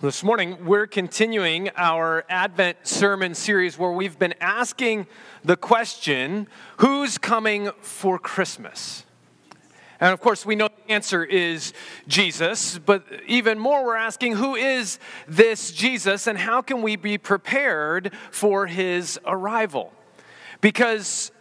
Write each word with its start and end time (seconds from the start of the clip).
This 0.00 0.22
morning, 0.22 0.64
we're 0.64 0.86
continuing 0.86 1.70
our 1.76 2.24
Advent 2.28 2.86
sermon 2.86 3.34
series 3.34 3.76
where 3.76 3.90
we've 3.90 4.16
been 4.16 4.34
asking 4.40 5.08
the 5.44 5.56
question 5.56 6.46
who's 6.76 7.18
coming 7.18 7.72
for 7.80 8.16
Christmas? 8.16 9.04
And 9.98 10.12
of 10.12 10.20
course, 10.20 10.46
we 10.46 10.54
know 10.54 10.68
the 10.68 10.92
answer 10.92 11.24
is 11.24 11.72
Jesus, 12.06 12.78
but 12.78 13.04
even 13.26 13.58
more, 13.58 13.84
we're 13.84 13.96
asking 13.96 14.36
who 14.36 14.54
is 14.54 15.00
this 15.26 15.72
Jesus 15.72 16.28
and 16.28 16.38
how 16.38 16.62
can 16.62 16.80
we 16.80 16.94
be 16.94 17.18
prepared 17.18 18.12
for 18.30 18.68
his 18.68 19.18
arrival? 19.26 19.92
Because 20.60 21.32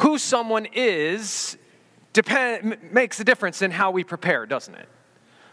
who 0.00 0.18
someone 0.18 0.66
is 0.74 1.56
depend, 2.12 2.76
makes 2.92 3.20
a 3.20 3.24
difference 3.24 3.62
in 3.62 3.70
how 3.70 3.90
we 3.90 4.04
prepare, 4.04 4.44
doesn't 4.44 4.74
it? 4.74 4.88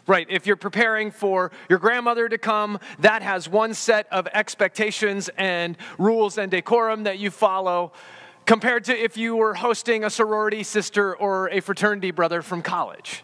Right, 0.10 0.26
if 0.28 0.48
you're 0.48 0.56
preparing 0.56 1.12
for 1.12 1.52
your 1.70 1.78
grandmother 1.78 2.28
to 2.28 2.40
come, 2.40 2.80
that 2.98 3.22
has 3.22 3.48
one 3.48 3.76
set 3.76 4.08
of 4.12 4.28
expectations 4.34 5.30
and 5.38 5.78
rules 6.00 6.40
and 6.40 6.50
decorum 6.50 7.04
that 7.04 7.20
you 7.20 7.30
follow, 7.30 7.92
compared 8.48 8.86
to 8.86 8.98
if 8.98 9.18
you 9.18 9.36
were 9.36 9.54
hosting 9.54 10.04
a 10.04 10.10
sorority 10.10 10.64
sister 10.64 11.16
or 11.16 11.52
a 11.52 11.60
fraternity 11.60 12.10
brother 12.10 12.42
from 12.42 12.64
college. 12.64 13.24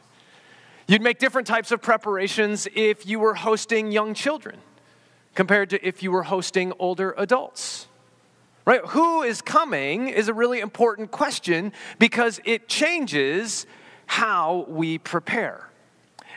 You'd 0.88 1.02
make 1.02 1.18
different 1.18 1.48
types 1.48 1.72
of 1.72 1.82
preparations 1.82 2.68
if 2.76 3.08
you 3.08 3.18
were 3.18 3.34
hosting 3.34 3.92
young 3.92 4.14
children, 4.14 4.60
compared 5.34 5.72
to 5.72 5.84
if 5.84 6.04
you 6.04 6.12
were 6.12 6.22
hosting 6.22 6.72
older 6.78 7.16
adults. 7.18 7.88
Right? 8.64 8.82
Who 8.90 9.24
is 9.24 9.42
coming 9.42 10.08
is 10.08 10.28
a 10.28 10.36
really 10.36 10.60
important 10.60 11.10
question 11.10 11.74
because 11.98 12.40
it 12.46 12.68
changes 12.68 13.66
how 14.06 14.68
we 14.68 15.00
prepare. 15.00 15.72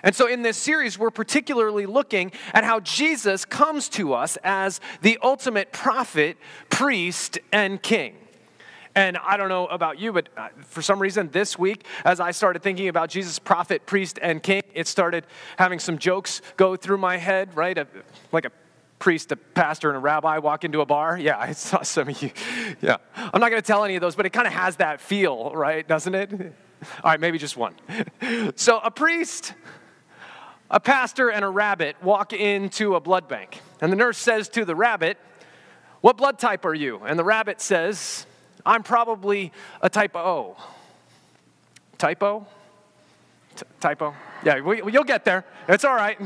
And 0.03 0.15
so, 0.15 0.27
in 0.27 0.43
this 0.43 0.57
series, 0.57 0.99
we're 0.99 1.11
particularly 1.11 1.87
looking 1.87 2.33
at 2.53 2.65
how 2.65 2.81
Jesus 2.81 3.45
comes 3.45 3.89
to 3.91 4.15
us 4.15 4.39
as 4.45 4.81
the 5.03 5.19
ultimate 5.23 5.73
prophet, 5.73 6.37
priest, 6.71 7.39
and 7.53 7.83
king. 7.83 8.15
And 8.95 9.17
I 9.19 9.37
don't 9.37 9.49
know 9.49 9.67
about 9.67 10.01
you, 10.01 10.13
but 10.13 10.29
uh, 10.37 10.49
for 10.67 10.83
some 10.83 10.99
reason 10.99 11.31
this 11.31 11.59
week, 11.59 11.85
as 12.05 12.19
I 12.19 12.33
started 12.33 12.63
thinking 12.63 12.89
about 12.89 13.11
Jesus, 13.11 13.39
prophet, 13.39 13.87
priest, 13.87 14.19
and 14.21 14.43
king, 14.43 14.63
it 14.75 14.89
started 14.89 15.25
having 15.57 15.79
some 15.79 15.99
jokes 15.99 16.43
go 16.57 16.75
through 16.75 16.99
my 16.99 17.17
head, 17.17 17.57
right? 17.57 17.79
like 18.33 18.45
a 18.45 18.51
priest, 18.99 19.31
a 19.31 19.37
pastor, 19.37 19.89
and 19.89 19.97
a 19.97 20.01
rabbi 20.01 20.39
walk 20.39 20.65
into 20.65 20.81
a 20.81 20.87
bar. 20.87 21.17
Yeah, 21.17 21.39
I 21.39 21.53
saw 21.53 21.83
some 21.83 22.09
of 22.09 22.21
you. 22.21 22.31
Yeah. 22.81 22.97
I'm 23.17 23.41
not 23.41 23.51
going 23.51 23.63
to 23.63 23.67
tell 23.67 23.85
any 23.85 23.95
of 23.95 24.01
those, 24.01 24.17
but 24.17 24.27
it 24.27 24.31
kind 24.31 24.47
of 24.47 24.53
has 24.53 24.77
that 24.77 25.01
feel, 25.01 25.53
right? 25.53 25.87
Doesn't 25.87 26.15
it? 26.15 26.33
All 27.05 27.11
right, 27.11 27.21
maybe 27.21 27.39
just 27.39 27.57
one. 27.57 27.75
So, 28.57 28.81
a 28.81 28.91
priest 28.91 29.55
a 30.71 30.81
pastor 30.81 31.31
and 31.31 31.45
a 31.45 31.49
rabbit 31.49 31.97
walk 32.03 32.33
into 32.33 32.95
a 32.95 33.01
blood 33.01 33.29
bank, 33.29 33.61
and 33.81 33.93
the 33.93 33.97
nurse 33.97 34.19
says 34.19 34.49
to 34.51 34.65
the 34.65 34.75
rabbit, 34.75 35.19
What 36.01 36.17
blood 36.17 36.39
type 36.39 36.65
are 36.65 36.75
you? 36.75 37.01
And 37.05 37.19
the 37.19 37.25
rabbit 37.25 37.61
says, 37.61 38.27
I'm 38.67 38.83
probably 38.83 39.53
a 39.81 39.89
type 39.89 40.17
O. 40.17 40.57
Typo? 41.97 42.47
T- 43.57 43.65
typo? 43.81 44.15
Yeah, 44.45 44.61
we, 44.61 44.83
you'll 44.93 45.05
get 45.05 45.25
there. 45.25 45.45
It's 45.69 45.85
all 45.85 45.97
right. 45.97 46.19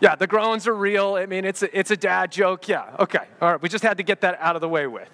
Yeah, 0.00 0.14
the 0.14 0.26
groans 0.26 0.66
are 0.66 0.74
real. 0.74 1.14
I 1.14 1.26
mean, 1.26 1.44
it's 1.44 1.62
a, 1.62 1.78
it's 1.78 1.90
a 1.90 1.96
dad 1.96 2.30
joke. 2.30 2.68
Yeah, 2.68 2.96
okay. 2.98 3.26
All 3.40 3.52
right, 3.52 3.62
we 3.62 3.68
just 3.68 3.82
had 3.82 3.96
to 3.96 4.02
get 4.02 4.20
that 4.20 4.38
out 4.40 4.56
of 4.56 4.60
the 4.60 4.68
way 4.68 4.86
with. 4.86 5.08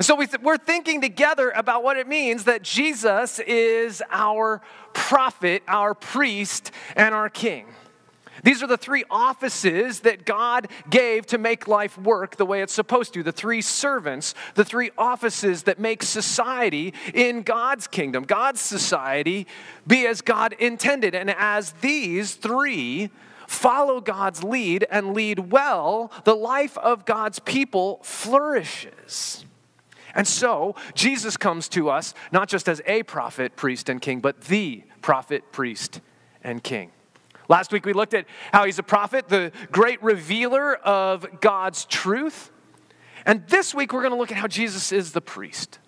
So 0.00 0.14
we 0.14 0.26
th- 0.26 0.42
we're 0.42 0.58
thinking 0.58 1.00
together 1.00 1.50
about 1.50 1.82
what 1.82 1.96
it 1.96 2.06
means 2.06 2.44
that 2.44 2.62
Jesus 2.62 3.40
is 3.40 4.00
our 4.10 4.60
prophet, 4.98 5.62
our 5.68 5.94
priest, 5.94 6.72
and 6.96 7.14
our 7.14 7.30
king. 7.30 7.66
These 8.42 8.62
are 8.62 8.66
the 8.66 8.76
three 8.76 9.04
offices 9.10 10.00
that 10.00 10.24
God 10.24 10.68
gave 10.90 11.26
to 11.26 11.38
make 11.38 11.66
life 11.66 11.96
work 11.98 12.36
the 12.36 12.46
way 12.46 12.62
it's 12.62 12.72
supposed 12.72 13.14
to. 13.14 13.22
The 13.22 13.32
three 13.32 13.62
servants, 13.62 14.34
the 14.54 14.64
three 14.64 14.90
offices 14.98 15.64
that 15.64 15.78
make 15.78 16.02
society 16.02 16.94
in 17.14 17.42
God's 17.42 17.86
kingdom, 17.86 18.24
God's 18.24 18.60
society, 18.60 19.46
be 19.86 20.06
as 20.06 20.20
God 20.20 20.52
intended. 20.54 21.14
And 21.14 21.30
as 21.30 21.72
these 21.80 22.34
three 22.34 23.10
follow 23.46 24.00
God's 24.00 24.44
lead 24.44 24.86
and 24.90 25.14
lead 25.14 25.50
well, 25.50 26.12
the 26.24 26.36
life 26.36 26.76
of 26.78 27.04
God's 27.04 27.38
people 27.38 28.00
flourishes. 28.02 29.44
And 30.14 30.26
so, 30.26 30.74
Jesus 30.94 31.36
comes 31.36 31.68
to 31.70 31.90
us 31.90 32.14
not 32.32 32.48
just 32.48 32.68
as 32.68 32.80
a 32.86 33.02
prophet, 33.02 33.56
priest, 33.56 33.88
and 33.88 34.00
king, 34.00 34.20
but 34.20 34.42
the 34.42 34.84
prophet, 35.02 35.52
priest, 35.52 36.00
and 36.42 36.62
king. 36.62 36.92
Last 37.48 37.72
week 37.72 37.86
we 37.86 37.94
looked 37.94 38.14
at 38.14 38.26
how 38.52 38.66
he's 38.66 38.78
a 38.78 38.82
prophet, 38.82 39.28
the 39.28 39.52
great 39.72 40.02
revealer 40.02 40.74
of 40.76 41.40
God's 41.40 41.86
truth. 41.86 42.50
And 43.24 43.46
this 43.48 43.74
week 43.74 43.92
we're 43.92 44.02
going 44.02 44.12
to 44.12 44.18
look 44.18 44.30
at 44.30 44.36
how 44.36 44.48
Jesus 44.48 44.92
is 44.92 45.12
the 45.12 45.20
priest. 45.20 45.78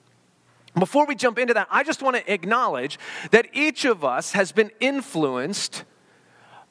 Before 0.78 1.04
we 1.04 1.14
jump 1.14 1.38
into 1.38 1.52
that, 1.54 1.68
I 1.70 1.82
just 1.82 2.02
want 2.02 2.16
to 2.16 2.32
acknowledge 2.32 2.98
that 3.32 3.48
each 3.52 3.84
of 3.84 4.04
us 4.04 4.32
has 4.32 4.52
been 4.52 4.70
influenced 4.80 5.84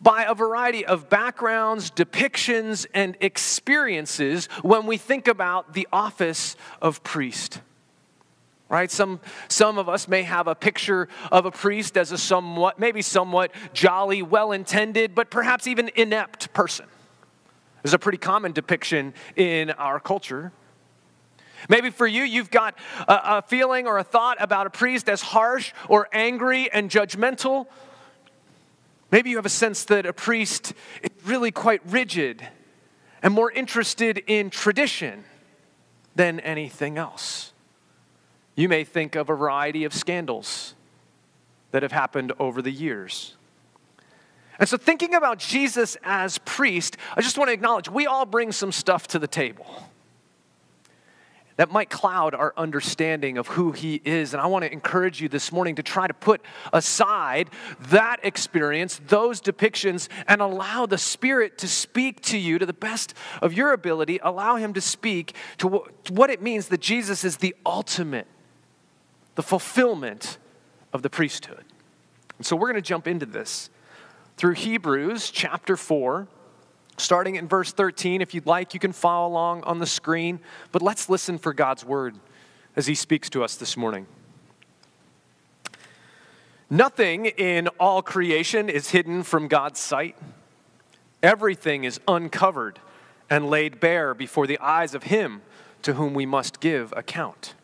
by 0.01 0.23
a 0.23 0.33
variety 0.33 0.85
of 0.85 1.09
backgrounds, 1.09 1.91
depictions, 1.91 2.85
and 2.93 3.17
experiences 3.19 4.45
when 4.61 4.85
we 4.85 4.97
think 4.97 5.27
about 5.27 5.73
the 5.73 5.87
office 5.91 6.55
of 6.81 7.03
priest. 7.03 7.61
Right? 8.69 8.91
Some, 8.91 9.19
some 9.47 9.79
of 9.79 9.89
us 9.89 10.07
may 10.07 10.21
have 10.23 10.47
a 10.47 10.53
picture 10.53 11.09
of 11.31 11.45
a 11.45 11.51
priest 11.51 11.97
as 11.97 12.11
a 12.11 12.17
somewhat, 12.17 12.77
maybe 12.77 13.01
somewhat 13.01 13.51
jolly, 13.73 14.21
well 14.21 14.51
intended, 14.51 15.15
but 15.15 15.31
perhaps 15.31 15.65
even 15.65 15.89
inept 15.95 16.53
person. 16.53 16.85
There's 17.81 17.95
a 17.95 17.99
pretty 17.99 18.19
common 18.19 18.51
depiction 18.51 19.13
in 19.35 19.71
our 19.71 19.99
culture. 19.99 20.51
Maybe 21.67 21.89
for 21.89 22.07
you, 22.07 22.23
you've 22.23 22.51
got 22.51 22.77
a, 23.07 23.37
a 23.37 23.41
feeling 23.41 23.87
or 23.87 23.97
a 23.97 24.03
thought 24.03 24.37
about 24.39 24.67
a 24.67 24.69
priest 24.69 25.09
as 25.09 25.21
harsh 25.21 25.73
or 25.87 26.07
angry 26.13 26.71
and 26.71 26.89
judgmental 26.89 27.65
Maybe 29.11 29.29
you 29.29 29.37
have 29.37 29.45
a 29.45 29.49
sense 29.49 29.83
that 29.85 30.05
a 30.05 30.13
priest 30.13 30.73
is 31.01 31.09
really 31.25 31.51
quite 31.51 31.81
rigid 31.85 32.47
and 33.21 33.33
more 33.33 33.51
interested 33.51 34.23
in 34.27 34.49
tradition 34.49 35.23
than 36.15 36.39
anything 36.41 36.97
else. 36.97 37.53
You 38.55 38.69
may 38.69 38.83
think 38.83 39.15
of 39.15 39.29
a 39.29 39.35
variety 39.35 39.83
of 39.83 39.93
scandals 39.93 40.75
that 41.71 41.83
have 41.83 41.91
happened 41.91 42.33
over 42.39 42.61
the 42.61 42.71
years. 42.71 43.35
And 44.59 44.67
so, 44.67 44.75
thinking 44.75 45.15
about 45.15 45.39
Jesus 45.39 45.95
as 46.03 46.37
priest, 46.39 46.97
I 47.15 47.21
just 47.21 47.37
want 47.37 47.47
to 47.47 47.53
acknowledge 47.53 47.89
we 47.89 48.05
all 48.05 48.25
bring 48.25 48.51
some 48.51 48.71
stuff 48.71 49.07
to 49.09 49.19
the 49.19 49.27
table 49.27 49.65
that 51.59 51.69
might 51.69 51.89
cloud 51.89 52.33
our 52.33 52.53
understanding 52.55 53.37
of 53.37 53.47
who 53.47 53.73
He 53.73 54.01
is. 54.05 54.33
And 54.33 54.39
I 54.39 54.45
want 54.45 54.63
to 54.63 54.71
encourage 54.71 55.19
you 55.19 55.27
this 55.27 55.51
morning 55.51 55.75
to 55.75 55.83
try 55.83 56.07
to 56.07 56.13
put 56.13 56.39
aside 56.71 57.49
that 57.89 58.21
experience, 58.23 59.01
those 59.07 59.41
depictions, 59.41 60.07
and 60.25 60.39
allow 60.39 60.85
the 60.85 60.97
Spirit 60.97 61.57
to 61.57 61.67
speak 61.67 62.21
to 62.21 62.37
you 62.37 62.59
to 62.59 62.65
the 62.65 62.71
best 62.71 63.13
of 63.41 63.51
your 63.51 63.73
ability. 63.73 64.21
Allow 64.23 64.55
Him 64.55 64.73
to 64.73 64.79
speak 64.79 65.35
to 65.57 65.83
what 66.11 66.29
it 66.29 66.41
means 66.41 66.69
that 66.69 66.79
Jesus 66.79 67.25
is 67.25 67.35
the 67.35 67.53
ultimate, 67.65 68.27
the 69.35 69.43
fulfillment 69.43 70.37
of 70.93 71.01
the 71.01 71.09
priesthood. 71.09 71.65
And 72.37 72.45
so 72.45 72.55
we're 72.55 72.71
going 72.71 72.81
to 72.81 72.87
jump 72.87 73.05
into 73.05 73.25
this 73.25 73.69
through 74.37 74.53
Hebrews 74.53 75.29
chapter 75.29 75.75
4 75.75 76.25
starting 76.99 77.35
in 77.35 77.47
verse 77.47 77.71
13. 77.71 78.21
If 78.21 78.33
you'd 78.33 78.45
like, 78.45 78.73
you 78.73 78.79
can 78.79 78.91
follow 78.91 79.27
along 79.27 79.63
on 79.63 79.79
the 79.79 79.87
screen. 79.87 80.39
But 80.71 80.81
let's 80.81 81.09
listen 81.09 81.37
for 81.37 81.53
God's 81.53 81.83
word 81.83 82.15
as 82.75 82.87
he 82.87 82.95
speaks 82.95 83.29
to 83.31 83.43
us 83.43 83.55
this 83.55 83.75
morning. 83.75 84.07
Nothing 86.69 87.25
in 87.25 87.67
all 87.79 88.01
creation 88.01 88.69
is 88.69 88.91
hidden 88.91 89.23
from 89.23 89.47
God's 89.47 89.79
sight. 89.79 90.15
Everything 91.23 91.83
is 91.83 91.99
uncovered 92.07 92.79
and 93.29 93.49
laid 93.49 93.79
bare 93.79 94.13
before 94.13 94.47
the 94.47 94.59
eyes 94.59 94.93
of 94.93 95.03
him 95.03 95.41
to 95.81 95.93
whom 95.93 96.13
we 96.13 96.25
must 96.25 96.59
give 96.59 96.93
account. 96.95 97.55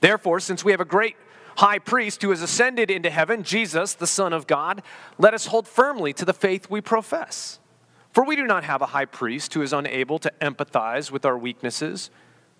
Therefore, 0.00 0.40
since 0.40 0.64
we 0.64 0.72
have 0.72 0.80
a 0.80 0.86
great 0.86 1.16
high 1.56 1.78
priest 1.78 2.20
who 2.22 2.30
has 2.30 2.42
ascended 2.42 2.90
into 2.90 3.10
heaven, 3.10 3.42
Jesus, 3.42 3.94
the 3.94 4.06
Son 4.06 4.32
of 4.32 4.46
God, 4.46 4.82
let 5.18 5.34
us 5.34 5.46
hold 5.46 5.66
firmly 5.66 6.12
to 6.14 6.24
the 6.24 6.34
faith 6.34 6.68
we 6.68 6.80
profess. 6.80 7.58
For 8.14 8.24
we 8.24 8.36
do 8.36 8.46
not 8.46 8.62
have 8.62 8.80
a 8.80 8.86
high 8.86 9.06
priest 9.06 9.54
who 9.54 9.62
is 9.62 9.72
unable 9.72 10.20
to 10.20 10.32
empathize 10.40 11.10
with 11.10 11.24
our 11.24 11.36
weaknesses, 11.36 12.10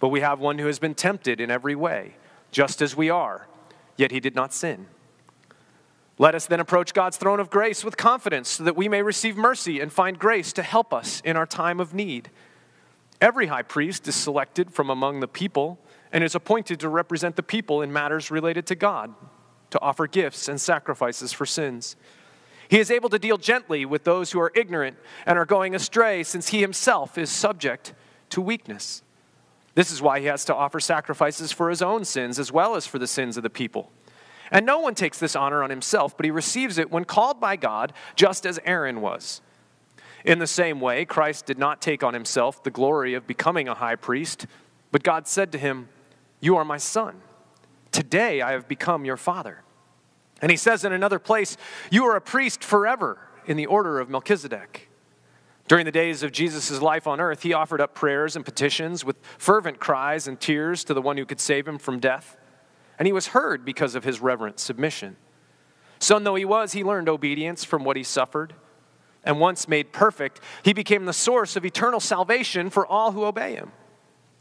but 0.01 0.09
we 0.09 0.19
have 0.19 0.41
one 0.41 0.59
who 0.59 0.67
has 0.67 0.81
been 0.81 0.97
tempted 0.97 1.41
in 1.41 1.49
every 1.49 1.77
way, 1.77 2.17
just 2.51 2.83
as 2.83 2.97
we 2.97 3.09
are, 3.09 3.47
yet 3.97 4.11
he 4.11 4.19
did 4.19 4.35
not 4.35 4.53
sin. 4.53 4.87
Let 6.19 6.35
us 6.35 6.47
then 6.47 6.59
approach 6.59 6.93
God's 6.93 7.19
throne 7.19 7.39
of 7.39 7.51
grace 7.51 7.85
with 7.85 7.97
confidence 7.97 8.49
so 8.49 8.65
that 8.65 8.77
we 8.77 8.89
may 8.89 9.01
receive 9.03 9.37
mercy 9.37 9.79
and 9.79 9.93
find 9.93 10.19
grace 10.19 10.53
to 10.55 10.62
help 10.65 10.93
us 10.93 11.23
in 11.25 11.37
our 11.37 11.47
time 11.47 11.79
of 11.79 11.95
need. 11.95 12.31
Every 13.21 13.47
high 13.47 13.62
priest 13.62 14.09
is 14.09 14.17
selected 14.17 14.73
from 14.73 14.91
among 14.91 15.21
the 15.21 15.29
people 15.29 15.79
and 16.12 16.25
is 16.25 16.35
appointed 16.35 16.81
to 16.81 16.89
represent 16.89 17.37
the 17.37 17.45
people 17.45 17.81
in 17.81 17.93
matters 17.93 18.29
related 18.29 18.67
to 18.67 18.75
God, 18.75 19.15
to 19.71 19.81
offer 19.81 20.09
gifts 20.09 20.49
and 20.49 20.61
sacrifices 20.61 21.33
for 21.33 21.47
sins. 21.47 21.95
He 22.75 22.81
is 22.81 22.91
able 22.91 23.09
to 23.11 23.21
deal 23.21 23.38
gently 23.38 23.85
with 23.85 24.03
those 24.03 24.32
who 24.32 24.41
are 24.41 24.50
ignorant 24.53 24.97
and 25.26 25.38
are 25.38 25.44
going 25.44 25.76
astray, 25.76 26.25
since 26.25 26.49
he 26.49 26.61
himself 26.61 27.17
is 27.17 27.31
subject 27.31 27.94
to 28.31 28.41
weakness. 28.41 29.05
This 29.76 29.93
is 29.93 30.03
why 30.03 30.19
he 30.19 30.26
has 30.26 30.44
to 30.47 30.55
offer 30.56 30.81
sacrifices 30.81 31.53
for 31.53 31.71
his 31.71 31.82
own 31.82 32.05
sins 32.05 32.37
as 32.37 32.50
well 32.50 32.75
as 32.75 32.85
for 32.85 32.99
the 32.99 33.06
sins 33.06 33.37
of 33.37 33.44
the 33.44 33.49
people. 33.49 33.93
And 34.50 34.67
no 34.67 34.81
one 34.81 34.97
takes 34.97 35.21
this 35.21 35.37
honor 35.37 35.62
on 35.62 35.71
himself, 35.71 36.17
but 36.17 36.25
he 36.25 36.32
receives 36.32 36.76
it 36.76 36.91
when 36.91 37.05
called 37.05 37.38
by 37.38 37.55
God, 37.55 37.93
just 38.17 38.44
as 38.44 38.59
Aaron 38.65 39.00
was. 39.00 39.41
In 40.25 40.41
the 40.41 40.47
same 40.49 40.81
way, 40.81 41.05
Christ 41.05 41.47
did 41.47 41.59
not 41.59 41.81
take 41.81 42.03
on 42.03 42.12
himself 42.12 42.61
the 42.61 42.73
glory 42.73 43.15
of 43.15 43.25
becoming 43.25 43.69
a 43.69 43.75
high 43.75 43.94
priest, 43.94 44.49
but 44.91 45.05
God 45.05 45.29
said 45.29 45.53
to 45.53 45.59
him, 45.59 45.91
You 46.41 46.56
are 46.56 46.65
my 46.65 46.79
son. 46.79 47.20
Today 47.93 48.43
I 48.43 48.50
have 48.50 48.67
become 48.67 49.05
your 49.05 49.17
father. 49.17 49.62
And 50.43 50.51
he 50.51 50.57
says 50.57 50.85
in 50.85 50.93
another 50.93 51.19
place, 51.19 51.57
You 51.91 52.05
are 52.07 52.17
a 52.17 52.21
priest 52.21 52.63
forever 52.63 53.19
in 53.47 53.57
the 53.57 53.67
order 53.67 54.01
of 54.01 54.09
Melchizedek. 54.11 54.89
During 55.67 55.87
the 55.87 55.93
days 55.93 56.23
of 56.23 56.33
Jesus' 56.33 56.83
life 56.83 57.07
on 57.07 57.21
earth, 57.21 57.43
he 57.43 57.55
offered 57.55 57.81
up 57.81 57.95
prayers 57.95 58.37
and 58.37 58.45
petitions 58.45 59.05
with 59.05 59.17
fervent 59.39 59.81
cries 59.81 60.29
and 60.29 60.39
tears 60.39 60.85
to 60.85 60.95
the 60.95 61.01
one 61.01 61.17
who 61.17 61.25
could 61.25 61.41
save 61.41 61.67
him 61.67 61.79
from 61.79 62.01
death. 62.01 62.37
And 62.99 63.07
he 63.07 63.13
was 63.13 63.29
heard 63.29 63.65
because 63.65 63.95
of 63.95 64.05
his 64.05 64.21
reverent 64.21 64.61
submission. 64.61 65.17
Son 65.99 66.25
though 66.25 66.35
he 66.35 66.45
was, 66.45 66.73
he 66.73 66.85
learned 66.85 67.09
obedience 67.09 67.65
from 67.65 67.83
what 67.83 67.97
he 67.97 68.03
suffered. 68.03 68.55
And 69.25 69.41
once 69.41 69.67
made 69.67 69.91
perfect, 69.91 70.39
he 70.63 70.75
became 70.75 71.07
the 71.07 71.15
source 71.15 71.57
of 71.57 71.65
eternal 71.65 72.01
salvation 72.01 72.69
for 72.69 72.87
all 72.87 73.13
who 73.13 73.25
obey 73.25 73.55
him, 73.55 73.73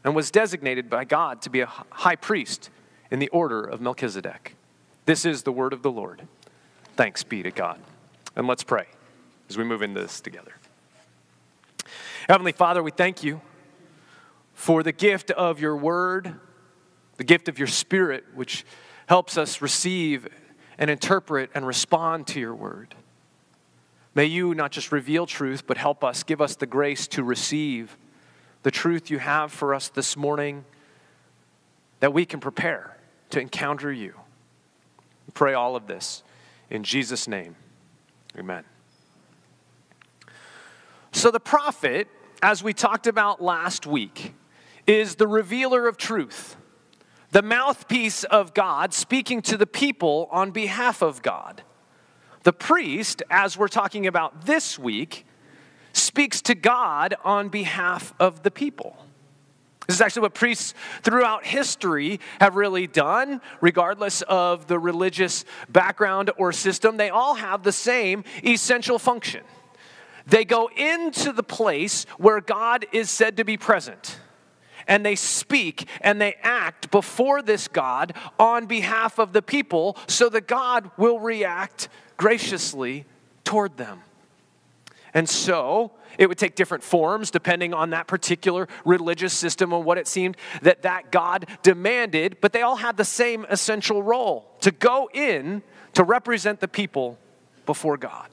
and 0.04 0.14
was 0.14 0.30
designated 0.30 0.90
by 0.90 1.04
God 1.04 1.40
to 1.42 1.50
be 1.50 1.60
a 1.60 1.66
high 1.66 2.16
priest 2.16 2.68
in 3.10 3.18
the 3.18 3.28
order 3.28 3.64
of 3.64 3.80
Melchizedek. 3.80 4.56
This 5.06 5.24
is 5.24 5.42
the 5.42 5.52
word 5.52 5.72
of 5.72 5.82
the 5.82 5.90
Lord. 5.90 6.26
Thanks 6.96 7.22
be 7.22 7.42
to 7.42 7.50
God. 7.50 7.80
And 8.36 8.46
let's 8.46 8.64
pray 8.64 8.86
as 9.48 9.58
we 9.58 9.64
move 9.64 9.82
into 9.82 10.00
this 10.00 10.20
together. 10.20 10.54
Heavenly 12.28 12.52
Father, 12.52 12.82
we 12.82 12.90
thank 12.90 13.22
you 13.22 13.40
for 14.54 14.82
the 14.82 14.92
gift 14.92 15.30
of 15.32 15.60
your 15.60 15.76
word, 15.76 16.34
the 17.16 17.24
gift 17.24 17.48
of 17.48 17.58
your 17.58 17.68
spirit, 17.68 18.24
which 18.34 18.64
helps 19.06 19.36
us 19.36 19.60
receive 19.60 20.26
and 20.78 20.90
interpret 20.90 21.50
and 21.54 21.66
respond 21.66 22.26
to 22.28 22.40
your 22.40 22.54
word. 22.54 22.94
May 24.14 24.24
you 24.26 24.54
not 24.54 24.70
just 24.70 24.92
reveal 24.92 25.26
truth, 25.26 25.66
but 25.66 25.76
help 25.76 26.02
us, 26.02 26.22
give 26.22 26.40
us 26.40 26.56
the 26.56 26.66
grace 26.66 27.06
to 27.08 27.22
receive 27.22 27.96
the 28.62 28.70
truth 28.70 29.10
you 29.10 29.18
have 29.18 29.52
for 29.52 29.74
us 29.74 29.88
this 29.88 30.16
morning 30.16 30.64
that 32.00 32.14
we 32.14 32.24
can 32.24 32.40
prepare 32.40 32.96
to 33.30 33.40
encounter 33.40 33.92
you. 33.92 34.14
Pray 35.34 35.54
all 35.54 35.76
of 35.76 35.86
this 35.86 36.22
in 36.70 36.84
Jesus' 36.84 37.28
name. 37.28 37.56
Amen. 38.38 38.64
So, 41.12 41.30
the 41.30 41.40
prophet, 41.40 42.08
as 42.42 42.62
we 42.62 42.72
talked 42.72 43.06
about 43.06 43.42
last 43.42 43.86
week, 43.86 44.34
is 44.86 45.16
the 45.16 45.26
revealer 45.26 45.86
of 45.86 45.96
truth, 45.96 46.56
the 47.30 47.42
mouthpiece 47.42 48.24
of 48.24 48.54
God 48.54 48.92
speaking 48.92 49.42
to 49.42 49.56
the 49.56 49.66
people 49.66 50.28
on 50.30 50.50
behalf 50.50 51.02
of 51.02 51.22
God. 51.22 51.62
The 52.42 52.52
priest, 52.52 53.22
as 53.30 53.56
we're 53.56 53.68
talking 53.68 54.06
about 54.06 54.44
this 54.46 54.78
week, 54.78 55.26
speaks 55.92 56.42
to 56.42 56.54
God 56.54 57.14
on 57.24 57.48
behalf 57.48 58.12
of 58.20 58.42
the 58.42 58.50
people. 58.50 58.96
This 59.86 59.96
is 59.96 60.00
actually 60.00 60.22
what 60.22 60.34
priests 60.34 60.72
throughout 61.02 61.44
history 61.44 62.20
have 62.40 62.56
really 62.56 62.86
done, 62.86 63.40
regardless 63.60 64.22
of 64.22 64.66
the 64.66 64.78
religious 64.78 65.44
background 65.68 66.30
or 66.38 66.52
system. 66.52 66.96
They 66.96 67.10
all 67.10 67.34
have 67.34 67.62
the 67.62 67.72
same 67.72 68.24
essential 68.42 68.98
function. 68.98 69.42
They 70.26 70.46
go 70.46 70.70
into 70.74 71.32
the 71.32 71.42
place 71.42 72.04
where 72.16 72.40
God 72.40 72.86
is 72.92 73.10
said 73.10 73.36
to 73.36 73.44
be 73.44 73.58
present, 73.58 74.18
and 74.88 75.04
they 75.04 75.16
speak 75.16 75.86
and 76.00 76.18
they 76.18 76.36
act 76.42 76.90
before 76.90 77.42
this 77.42 77.68
God 77.68 78.14
on 78.38 78.64
behalf 78.64 79.18
of 79.18 79.34
the 79.34 79.42
people 79.42 79.98
so 80.06 80.30
that 80.30 80.48
God 80.48 80.90
will 80.96 81.18
react 81.18 81.88
graciously 82.16 83.04
toward 83.44 83.76
them. 83.76 84.00
And 85.14 85.28
so, 85.28 85.92
it 86.18 86.28
would 86.28 86.38
take 86.38 86.54
different 86.54 86.82
forms 86.84 87.30
depending 87.30 87.72
on 87.72 87.90
that 87.90 88.06
particular 88.06 88.68
religious 88.84 89.32
system 89.32 89.72
and 89.72 89.84
what 89.84 89.98
it 89.98 90.06
seemed 90.06 90.36
that 90.62 90.82
that 90.82 91.10
God 91.10 91.46
demanded, 91.62 92.38
but 92.40 92.52
they 92.52 92.62
all 92.62 92.76
had 92.76 92.96
the 92.96 93.04
same 93.04 93.46
essential 93.48 94.02
role 94.02 94.50
to 94.60 94.70
go 94.70 95.08
in 95.12 95.62
to 95.94 96.04
represent 96.04 96.60
the 96.60 96.68
people 96.68 97.18
before 97.66 97.96
God. 97.96 98.28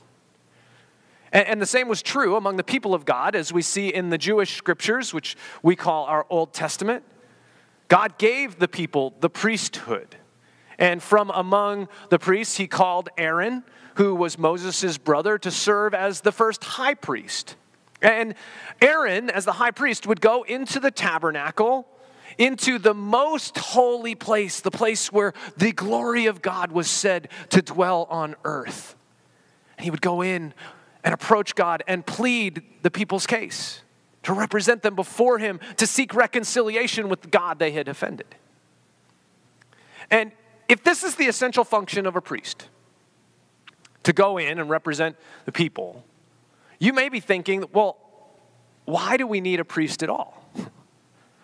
And, 1.31 1.47
and 1.47 1.61
the 1.61 1.65
same 1.65 1.87
was 1.87 2.01
true 2.01 2.35
among 2.35 2.57
the 2.57 2.63
people 2.63 2.93
of 2.93 3.05
God, 3.05 3.35
as 3.35 3.53
we 3.53 3.61
see 3.61 3.89
in 3.89 4.09
the 4.09 4.17
Jewish 4.17 4.55
scriptures, 4.55 5.13
which 5.13 5.37
we 5.63 5.75
call 5.75 6.05
our 6.05 6.25
Old 6.29 6.53
Testament. 6.53 7.03
God 7.87 8.17
gave 8.17 8.59
the 8.59 8.67
people 8.67 9.13
the 9.19 9.29
priesthood. 9.29 10.15
And 10.77 11.03
from 11.03 11.29
among 11.33 11.89
the 12.09 12.17
priests, 12.17 12.57
he 12.57 12.67
called 12.67 13.09
Aaron, 13.17 13.63
who 13.95 14.15
was 14.15 14.37
Moses' 14.37 14.97
brother, 14.97 15.37
to 15.37 15.51
serve 15.51 15.93
as 15.93 16.21
the 16.21 16.31
first 16.31 16.63
high 16.63 16.93
priest. 16.93 17.55
And 18.01 18.35
Aaron, 18.81 19.29
as 19.29 19.45
the 19.45 19.53
high 19.53 19.71
priest, 19.71 20.07
would 20.07 20.21
go 20.21 20.43
into 20.43 20.79
the 20.79 20.91
tabernacle, 20.91 21.87
into 22.37 22.79
the 22.79 22.93
most 22.93 23.57
holy 23.57 24.15
place, 24.15 24.61
the 24.61 24.71
place 24.71 25.11
where 25.11 25.33
the 25.57 25.71
glory 25.71 26.25
of 26.25 26.41
God 26.41 26.71
was 26.71 26.89
said 26.89 27.29
to 27.49 27.61
dwell 27.61 28.07
on 28.09 28.35
earth. 28.43 28.95
And 29.77 29.83
he 29.83 29.91
would 29.91 30.01
go 30.01 30.21
in 30.21 30.53
and 31.03 31.13
approach 31.13 31.55
God 31.55 31.83
and 31.87 32.05
plead 32.05 32.63
the 32.81 32.91
people's 32.91 33.27
case, 33.27 33.81
to 34.23 34.33
represent 34.33 34.83
them 34.83 34.95
before 34.95 35.39
him, 35.39 35.59
to 35.77 35.85
seek 35.85 36.13
reconciliation 36.13 37.09
with 37.09 37.29
God 37.31 37.59
they 37.59 37.71
had 37.71 37.87
offended. 37.87 38.35
And 40.09 40.31
if 40.69 40.83
this 40.83 41.03
is 41.03 41.15
the 41.15 41.25
essential 41.25 41.63
function 41.63 42.05
of 42.05 42.15
a 42.15 42.21
priest, 42.21 42.69
to 44.03 44.13
go 44.13 44.37
in 44.37 44.59
and 44.59 44.69
represent 44.69 45.15
the 45.45 45.51
people, 45.51 46.03
you 46.79 46.93
may 46.93 47.09
be 47.09 47.19
thinking, 47.19 47.65
well, 47.73 47.97
why 48.85 49.17
do 49.17 49.27
we 49.27 49.41
need 49.41 49.59
a 49.59 49.65
priest 49.65 50.03
at 50.03 50.09
all? 50.09 50.43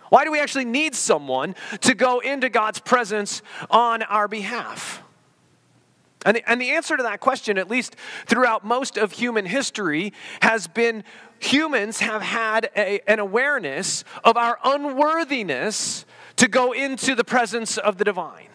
Why 0.09 0.23
do 0.23 0.31
we 0.31 0.39
actually 0.39 0.63
need 0.63 0.95
someone 0.95 1.53
to 1.81 1.93
go 1.93 2.19
into 2.19 2.47
God's 2.47 2.79
presence 2.79 3.41
on 3.69 4.03
our 4.03 4.29
behalf? 4.29 5.03
And 6.25 6.37
the, 6.37 6.49
and 6.49 6.59
the 6.61 6.71
answer 6.71 6.97
to 6.97 7.03
that 7.03 7.19
question, 7.19 7.57
at 7.57 7.69
least 7.69 7.95
throughout 8.25 8.65
most 8.65 8.97
of 8.97 9.11
human 9.11 9.45
history, 9.45 10.13
has 10.41 10.67
been 10.67 11.03
humans 11.39 11.99
have 11.99 12.21
had 12.21 12.69
a, 12.75 13.01
an 13.09 13.19
awareness 13.19 14.03
of 14.23 14.37
our 14.37 14.57
unworthiness 14.63 16.05
to 16.37 16.47
go 16.47 16.71
into 16.71 17.13
the 17.15 17.23
presence 17.23 17.77
of 17.77 17.97
the 17.97 18.03
divine. 18.03 18.47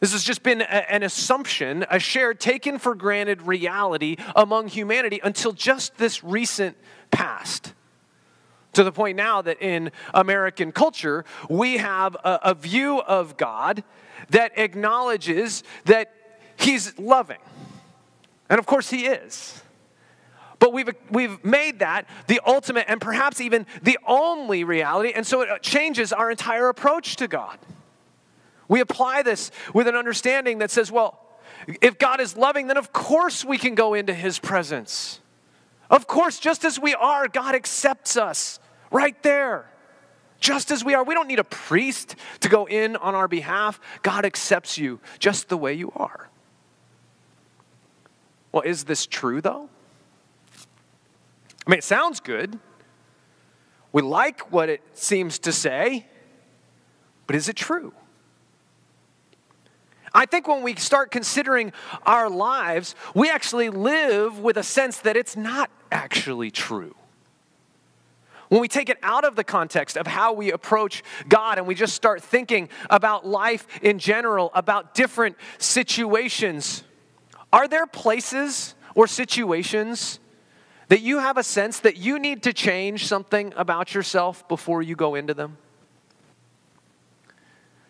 This 0.00 0.12
has 0.12 0.22
just 0.22 0.42
been 0.42 0.60
a, 0.60 0.92
an 0.92 1.02
assumption, 1.02 1.84
a 1.90 1.98
shared, 1.98 2.38
taken 2.38 2.78
for 2.78 2.94
granted 2.94 3.42
reality 3.42 4.16
among 4.36 4.68
humanity 4.68 5.20
until 5.22 5.52
just 5.52 5.96
this 5.96 6.22
recent 6.22 6.76
past. 7.10 7.74
To 8.74 8.84
the 8.84 8.92
point 8.92 9.16
now 9.16 9.42
that 9.42 9.60
in 9.60 9.90
American 10.14 10.70
culture, 10.70 11.24
we 11.48 11.78
have 11.78 12.14
a, 12.16 12.38
a 12.44 12.54
view 12.54 13.00
of 13.00 13.36
God 13.36 13.82
that 14.30 14.56
acknowledges 14.56 15.64
that 15.86 16.12
He's 16.56 16.96
loving. 16.98 17.38
And 18.48 18.58
of 18.58 18.66
course, 18.66 18.90
He 18.90 19.06
is. 19.06 19.62
But 20.60 20.72
we've, 20.72 20.90
we've 21.10 21.44
made 21.44 21.80
that 21.80 22.08
the 22.26 22.40
ultimate 22.46 22.86
and 22.88 23.00
perhaps 23.00 23.40
even 23.40 23.66
the 23.82 23.98
only 24.06 24.64
reality, 24.64 25.12
and 25.14 25.26
so 25.26 25.42
it 25.42 25.62
changes 25.62 26.12
our 26.12 26.30
entire 26.30 26.68
approach 26.68 27.16
to 27.16 27.28
God. 27.28 27.58
We 28.68 28.80
apply 28.80 29.22
this 29.22 29.50
with 29.72 29.88
an 29.88 29.96
understanding 29.96 30.58
that 30.58 30.70
says, 30.70 30.92
well, 30.92 31.18
if 31.80 31.98
God 31.98 32.20
is 32.20 32.36
loving, 32.36 32.66
then 32.68 32.76
of 32.76 32.92
course 32.92 33.44
we 33.44 33.58
can 33.58 33.74
go 33.74 33.94
into 33.94 34.14
his 34.14 34.38
presence. 34.38 35.20
Of 35.90 36.06
course, 36.06 36.38
just 36.38 36.64
as 36.64 36.78
we 36.78 36.94
are, 36.94 37.28
God 37.28 37.54
accepts 37.54 38.16
us 38.16 38.60
right 38.90 39.20
there. 39.22 39.70
Just 40.40 40.70
as 40.70 40.84
we 40.84 40.94
are. 40.94 41.02
We 41.02 41.14
don't 41.14 41.26
need 41.26 41.40
a 41.40 41.44
priest 41.44 42.14
to 42.40 42.48
go 42.48 42.66
in 42.66 42.94
on 42.96 43.14
our 43.14 43.26
behalf. 43.26 43.80
God 44.02 44.24
accepts 44.24 44.78
you 44.78 45.00
just 45.18 45.48
the 45.48 45.56
way 45.56 45.74
you 45.74 45.92
are. 45.96 46.28
Well, 48.52 48.62
is 48.62 48.84
this 48.84 49.06
true 49.06 49.40
though? 49.40 49.68
I 51.66 51.70
mean, 51.70 51.78
it 51.78 51.84
sounds 51.84 52.20
good. 52.20 52.58
We 53.92 54.02
like 54.02 54.52
what 54.52 54.68
it 54.68 54.82
seems 54.94 55.38
to 55.40 55.52
say, 55.52 56.06
but 57.26 57.34
is 57.34 57.48
it 57.48 57.56
true? 57.56 57.92
I 60.14 60.26
think 60.26 60.48
when 60.48 60.62
we 60.62 60.74
start 60.76 61.10
considering 61.10 61.72
our 62.04 62.28
lives, 62.30 62.94
we 63.14 63.30
actually 63.30 63.70
live 63.70 64.38
with 64.38 64.56
a 64.56 64.62
sense 64.62 64.98
that 65.00 65.16
it's 65.16 65.36
not 65.36 65.70
actually 65.90 66.50
true. 66.50 66.94
When 68.48 68.60
we 68.60 68.68
take 68.68 68.88
it 68.88 68.98
out 69.02 69.24
of 69.24 69.36
the 69.36 69.44
context 69.44 69.96
of 69.96 70.06
how 70.06 70.32
we 70.32 70.52
approach 70.52 71.02
God 71.28 71.58
and 71.58 71.66
we 71.66 71.74
just 71.74 71.94
start 71.94 72.22
thinking 72.22 72.70
about 72.88 73.26
life 73.26 73.66
in 73.82 73.98
general, 73.98 74.50
about 74.54 74.94
different 74.94 75.36
situations, 75.58 76.82
are 77.52 77.68
there 77.68 77.86
places 77.86 78.74
or 78.94 79.06
situations 79.06 80.18
that 80.88 81.02
you 81.02 81.18
have 81.18 81.36
a 81.36 81.42
sense 81.42 81.80
that 81.80 81.98
you 81.98 82.18
need 82.18 82.42
to 82.44 82.52
change 82.54 83.06
something 83.06 83.52
about 83.56 83.94
yourself 83.94 84.48
before 84.48 84.82
you 84.82 84.96
go 84.96 85.14
into 85.14 85.34
them? 85.34 85.58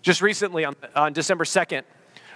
Just 0.03 0.23
recently, 0.23 0.65
on, 0.65 0.75
on 0.97 1.13
December 1.13 1.45
2nd, 1.45 1.83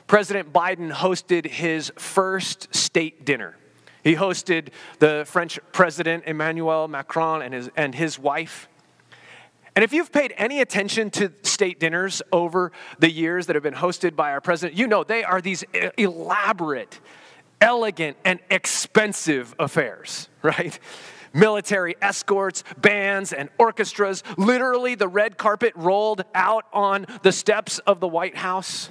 President 0.06 0.52
Biden 0.52 0.92
hosted 0.92 1.46
his 1.46 1.92
first 1.96 2.74
state 2.74 3.24
dinner. 3.24 3.56
He 4.02 4.14
hosted 4.14 4.68
the 4.98 5.24
French 5.26 5.58
President 5.72 6.24
Emmanuel 6.26 6.88
Macron 6.88 7.42
and 7.42 7.54
his, 7.54 7.70
and 7.76 7.94
his 7.94 8.18
wife. 8.18 8.68
And 9.74 9.82
if 9.82 9.92
you've 9.92 10.12
paid 10.12 10.34
any 10.36 10.60
attention 10.60 11.10
to 11.12 11.32
state 11.42 11.80
dinners 11.80 12.20
over 12.30 12.72
the 12.98 13.10
years 13.10 13.46
that 13.46 13.56
have 13.56 13.62
been 13.62 13.74
hosted 13.74 14.14
by 14.14 14.32
our 14.32 14.40
president, 14.40 14.78
you 14.78 14.86
know 14.86 15.02
they 15.02 15.24
are 15.24 15.40
these 15.40 15.64
elaborate, 15.96 17.00
elegant, 17.60 18.16
and 18.24 18.40
expensive 18.50 19.54
affairs, 19.58 20.28
right? 20.42 20.78
Military 21.32 21.96
escorts, 22.02 22.64
bands, 22.76 23.32
and 23.32 23.48
orchestras. 23.56 24.22
Literally, 24.36 24.94
the 24.94 25.08
red 25.08 25.38
carpet 25.38 25.72
rolled 25.74 26.24
out 26.34 26.66
on 26.74 27.06
the 27.22 27.32
steps 27.32 27.78
of 27.80 28.00
the 28.00 28.08
White 28.08 28.36
House. 28.36 28.90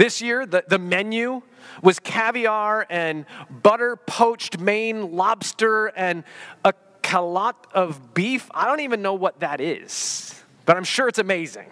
This 0.00 0.22
year, 0.22 0.46
the, 0.46 0.64
the 0.66 0.78
menu 0.78 1.42
was 1.82 1.98
caviar 1.98 2.86
and 2.88 3.26
butter 3.50 3.96
poached 3.96 4.58
Maine 4.58 5.12
lobster 5.12 5.88
and 5.88 6.24
a 6.64 6.72
calotte 7.02 7.66
of 7.74 8.14
beef. 8.14 8.50
I 8.54 8.64
don't 8.64 8.80
even 8.80 9.02
know 9.02 9.12
what 9.12 9.40
that 9.40 9.60
is, 9.60 10.42
but 10.64 10.78
I'm 10.78 10.84
sure 10.84 11.06
it's 11.06 11.18
amazing. 11.18 11.68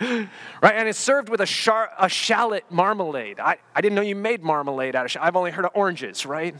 Right? 0.60 0.74
And 0.74 0.88
it's 0.88 0.98
served 0.98 1.28
with 1.28 1.40
a, 1.40 1.46
char- 1.46 1.92
a 1.96 2.08
shallot 2.08 2.64
marmalade. 2.68 3.38
I, 3.38 3.58
I 3.76 3.80
didn't 3.80 3.94
know 3.94 4.02
you 4.02 4.16
made 4.16 4.42
marmalade 4.42 4.96
out 4.96 5.04
of 5.04 5.12
shallot. 5.12 5.28
I've 5.28 5.36
only 5.36 5.52
heard 5.52 5.64
of 5.64 5.70
oranges, 5.74 6.26
right? 6.26 6.56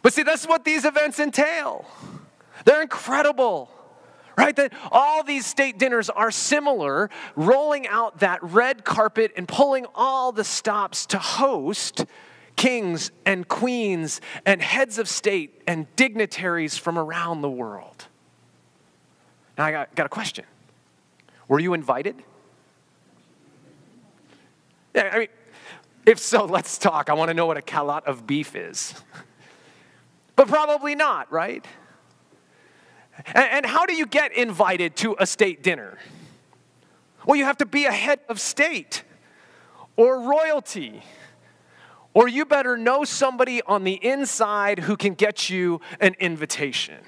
But 0.00 0.14
see, 0.14 0.22
that's 0.22 0.46
what 0.46 0.64
these 0.64 0.86
events 0.86 1.18
entail. 1.18 1.86
They're 2.64 2.80
incredible 2.80 3.70
right? 4.36 4.54
That 4.56 4.72
all 4.90 5.22
these 5.22 5.46
state 5.46 5.78
dinners 5.78 6.10
are 6.10 6.30
similar, 6.30 7.10
rolling 7.36 7.86
out 7.88 8.20
that 8.20 8.42
red 8.42 8.84
carpet 8.84 9.32
and 9.36 9.46
pulling 9.46 9.86
all 9.94 10.32
the 10.32 10.44
stops 10.44 11.06
to 11.06 11.18
host 11.18 12.04
kings 12.56 13.10
and 13.24 13.48
queens 13.48 14.20
and 14.44 14.60
heads 14.60 14.98
of 14.98 15.08
state 15.08 15.62
and 15.66 15.86
dignitaries 15.96 16.76
from 16.76 16.98
around 16.98 17.40
the 17.40 17.50
world. 17.50 18.06
Now, 19.56 19.64
I 19.66 19.72
got, 19.72 19.94
got 19.94 20.06
a 20.06 20.10
question. 20.10 20.44
Were 21.48 21.58
you 21.58 21.74
invited? 21.74 22.22
Yeah, 24.94 25.10
I 25.12 25.18
mean, 25.18 25.28
if 26.06 26.18
so, 26.18 26.44
let's 26.46 26.78
talk. 26.78 27.10
I 27.10 27.14
want 27.14 27.28
to 27.28 27.34
know 27.34 27.46
what 27.46 27.56
a 27.56 27.62
calotte 27.62 28.04
of 28.04 28.26
beef 28.26 28.54
is. 28.54 28.94
but 30.36 30.48
probably 30.48 30.94
not, 30.94 31.30
right? 31.32 31.64
And, 33.26 33.66
how 33.66 33.86
do 33.86 33.94
you 33.94 34.06
get 34.06 34.32
invited 34.32 34.96
to 34.96 35.16
a 35.18 35.26
state 35.26 35.62
dinner? 35.62 35.98
Well, 37.26 37.36
you 37.36 37.44
have 37.44 37.58
to 37.58 37.66
be 37.66 37.84
a 37.84 37.92
head 37.92 38.20
of 38.28 38.40
state 38.40 39.04
or 39.96 40.28
royalty. 40.28 41.02
Or 42.14 42.28
you 42.28 42.44
better 42.44 42.76
know 42.76 43.04
somebody 43.04 43.62
on 43.62 43.84
the 43.84 43.94
inside 44.04 44.80
who 44.80 44.96
can 44.96 45.14
get 45.14 45.48
you 45.48 45.80
an 46.00 46.14
invitation. 46.20 46.98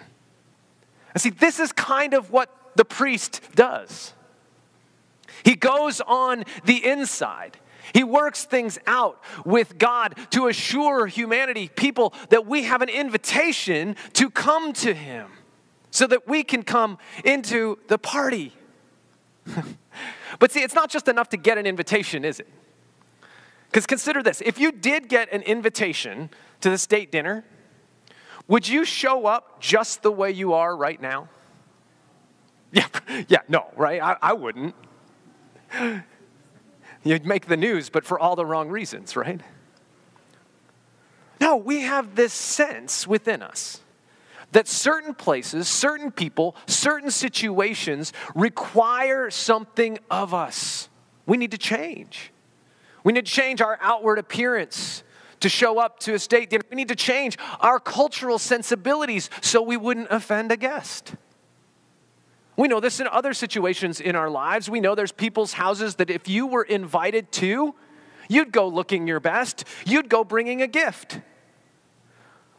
And 1.12 1.20
see, 1.20 1.30
this 1.30 1.60
is 1.60 1.72
kind 1.72 2.14
of 2.14 2.30
what 2.30 2.50
the 2.76 2.84
priest 2.84 3.40
does. 3.54 4.12
He 5.44 5.56
goes 5.56 6.00
on 6.00 6.44
the 6.64 6.84
inside. 6.84 7.58
He 7.92 8.02
works 8.02 8.44
things 8.44 8.78
out 8.86 9.22
with 9.44 9.76
God 9.76 10.16
to 10.30 10.48
assure 10.48 11.06
humanity, 11.06 11.68
people, 11.68 12.14
that 12.30 12.46
we 12.46 12.64
have 12.64 12.80
an 12.80 12.88
invitation 12.88 13.96
to 14.14 14.30
come 14.30 14.72
to 14.74 14.94
Him 14.94 15.28
so 15.94 16.08
that 16.08 16.26
we 16.26 16.42
can 16.42 16.64
come 16.64 16.98
into 17.24 17.78
the 17.86 17.96
party. 17.96 18.52
but 20.40 20.50
see, 20.50 20.60
it's 20.60 20.74
not 20.74 20.90
just 20.90 21.06
enough 21.06 21.28
to 21.28 21.36
get 21.36 21.56
an 21.56 21.66
invitation, 21.66 22.24
is 22.24 22.40
it? 22.40 22.48
Because 23.70 23.86
consider 23.86 24.20
this 24.20 24.42
if 24.44 24.58
you 24.58 24.72
did 24.72 25.08
get 25.08 25.32
an 25.32 25.42
invitation 25.42 26.30
to 26.62 26.68
the 26.68 26.78
state 26.78 27.12
dinner, 27.12 27.44
would 28.48 28.66
you 28.66 28.84
show 28.84 29.26
up 29.26 29.60
just 29.60 30.02
the 30.02 30.10
way 30.10 30.32
you 30.32 30.52
are 30.52 30.76
right 30.76 31.00
now? 31.00 31.28
Yeah, 32.72 32.88
yeah, 33.28 33.38
no, 33.46 33.66
right? 33.76 34.02
I, 34.02 34.16
I 34.20 34.32
wouldn't. 34.32 34.74
You'd 37.04 37.24
make 37.24 37.46
the 37.46 37.56
news, 37.56 37.88
but 37.88 38.04
for 38.04 38.18
all 38.18 38.34
the 38.34 38.44
wrong 38.44 38.68
reasons, 38.68 39.14
right? 39.14 39.40
No, 41.40 41.54
we 41.54 41.82
have 41.82 42.16
this 42.16 42.32
sense 42.32 43.06
within 43.06 43.42
us 43.42 43.80
that 44.54 44.68
certain 44.68 45.14
places, 45.14 45.68
certain 45.68 46.12
people, 46.12 46.54
certain 46.66 47.10
situations 47.10 48.12
require 48.36 49.28
something 49.28 49.98
of 50.10 50.32
us. 50.32 50.88
We 51.26 51.36
need 51.36 51.50
to 51.50 51.58
change. 51.58 52.32
We 53.02 53.12
need 53.12 53.26
to 53.26 53.32
change 53.32 53.60
our 53.60 53.76
outward 53.80 54.18
appearance 54.18 55.02
to 55.40 55.48
show 55.48 55.78
up 55.78 55.98
to 56.00 56.14
a 56.14 56.18
state 56.20 56.50
dinner. 56.50 56.62
We 56.70 56.76
need 56.76 56.88
to 56.88 56.94
change 56.94 57.36
our 57.60 57.80
cultural 57.80 58.38
sensibilities 58.38 59.28
so 59.42 59.60
we 59.60 59.76
wouldn't 59.76 60.06
offend 60.10 60.52
a 60.52 60.56
guest. 60.56 61.16
We 62.56 62.68
know 62.68 62.78
this 62.78 63.00
in 63.00 63.08
other 63.08 63.34
situations 63.34 64.00
in 64.00 64.14
our 64.14 64.30
lives. 64.30 64.70
We 64.70 64.78
know 64.78 64.94
there's 64.94 65.10
people's 65.10 65.54
houses 65.54 65.96
that 65.96 66.10
if 66.10 66.28
you 66.28 66.46
were 66.46 66.62
invited 66.62 67.32
to, 67.32 67.74
you'd 68.28 68.52
go 68.52 68.68
looking 68.68 69.08
your 69.08 69.18
best, 69.18 69.64
you'd 69.84 70.08
go 70.08 70.22
bringing 70.22 70.62
a 70.62 70.68
gift. 70.68 71.18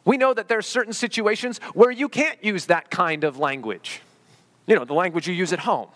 We 0.06 0.18
know 0.18 0.34
that 0.34 0.48
there 0.48 0.60
are 0.60 0.64
certain 0.64 0.94
situations 0.94 1.58
where 1.74 1.92
you 1.92 2.08
can't 2.08 2.42
use 2.44 2.68
that 2.68 2.92
kind 2.92 3.24
of 3.24 3.38
language. 3.38 4.02
You 4.68 4.76
know, 4.76 4.86
the 4.86 4.94
language 4.94 5.28
you 5.28 5.34
use 5.34 5.52
at 5.52 5.60
home. 5.60 5.90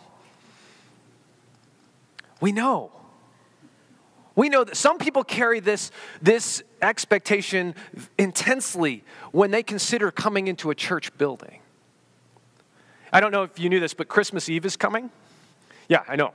We 2.41 2.51
know. 2.51 2.91
We 4.35 4.49
know 4.49 4.63
that 4.63 4.77
some 4.77 4.97
people 4.97 5.23
carry 5.23 5.59
this, 5.59 5.91
this 6.21 6.63
expectation 6.81 7.75
intensely 8.17 9.03
when 9.31 9.51
they 9.51 9.63
consider 9.63 10.11
coming 10.11 10.47
into 10.47 10.71
a 10.71 10.75
church 10.75 11.15
building. 11.17 11.59
I 13.11 13.19
don't 13.19 13.31
know 13.31 13.43
if 13.43 13.59
you 13.59 13.69
knew 13.69 13.79
this, 13.79 13.93
but 13.93 14.07
Christmas 14.07 14.49
Eve 14.49 14.65
is 14.65 14.77
coming. 14.77 15.09
Yeah, 15.87 16.03
I 16.07 16.15
know. 16.15 16.31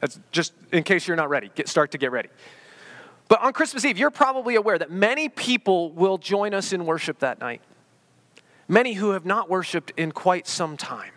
That's 0.00 0.18
just 0.32 0.52
in 0.72 0.82
case 0.82 1.06
you're 1.06 1.16
not 1.16 1.30
ready. 1.30 1.50
Get, 1.54 1.68
start 1.68 1.92
to 1.92 1.98
get 1.98 2.10
ready. 2.10 2.28
But 3.28 3.40
on 3.40 3.52
Christmas 3.52 3.84
Eve, 3.84 3.98
you're 3.98 4.10
probably 4.10 4.54
aware 4.54 4.78
that 4.78 4.90
many 4.90 5.28
people 5.28 5.90
will 5.92 6.18
join 6.18 6.54
us 6.54 6.72
in 6.72 6.84
worship 6.84 7.20
that 7.20 7.40
night. 7.40 7.62
Many 8.68 8.94
who 8.94 9.10
have 9.10 9.24
not 9.24 9.48
worshiped 9.48 9.92
in 9.96 10.12
quite 10.12 10.46
some 10.46 10.76
time. 10.76 11.10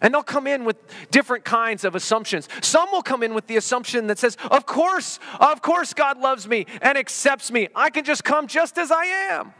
And 0.00 0.14
they'll 0.14 0.22
come 0.22 0.46
in 0.46 0.64
with 0.64 0.76
different 1.10 1.44
kinds 1.44 1.84
of 1.84 1.94
assumptions. 1.94 2.48
Some 2.62 2.88
will 2.92 3.02
come 3.02 3.22
in 3.22 3.34
with 3.34 3.46
the 3.46 3.56
assumption 3.56 4.06
that 4.06 4.18
says, 4.18 4.36
Of 4.50 4.64
course, 4.64 5.18
of 5.40 5.60
course, 5.60 5.92
God 5.92 6.18
loves 6.18 6.46
me 6.46 6.66
and 6.82 6.96
accepts 6.96 7.50
me. 7.50 7.68
I 7.74 7.90
can 7.90 8.04
just 8.04 8.22
come 8.22 8.46
just 8.46 8.78
as 8.78 8.92
I 8.92 9.04
am, 9.04 9.52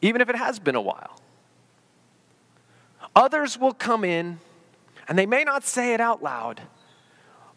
even 0.00 0.20
if 0.22 0.30
it 0.30 0.36
has 0.36 0.58
been 0.58 0.74
a 0.74 0.80
while. 0.80 1.20
Others 3.14 3.58
will 3.58 3.74
come 3.74 4.04
in, 4.04 4.38
and 5.06 5.18
they 5.18 5.26
may 5.26 5.44
not 5.44 5.64
say 5.64 5.92
it 5.92 6.00
out 6.00 6.22
loud, 6.22 6.62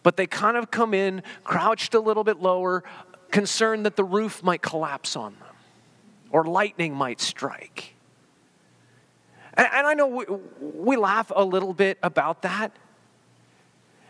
but 0.03 0.17
they 0.17 0.27
kind 0.27 0.58
of 0.58 0.72
come 0.72 0.93
in 0.93 1.24
crouched 1.43 1.93
a 1.93 2.00
little 2.00 2.24
bit 2.24 2.41
lower, 2.41 2.84
concerned 3.29 3.86
that 3.86 3.96
the 3.96 4.03
roof 4.03 4.43
might 4.43 4.62
collapse 4.62 5.15
on 5.15 5.34
them 5.39 5.55
or 6.31 6.46
lightning 6.46 6.93
might 6.93 7.22
strike. 7.22 7.96
And, 9.53 9.67
and 9.72 9.88
I 9.88 9.93
know 9.93 10.08
we, 10.08 10.25
we 10.60 10.98
laugh 10.98 11.31
a 11.36 11.43
little 11.43 11.74
bit 11.74 11.98
about 12.03 12.41
that. 12.43 12.72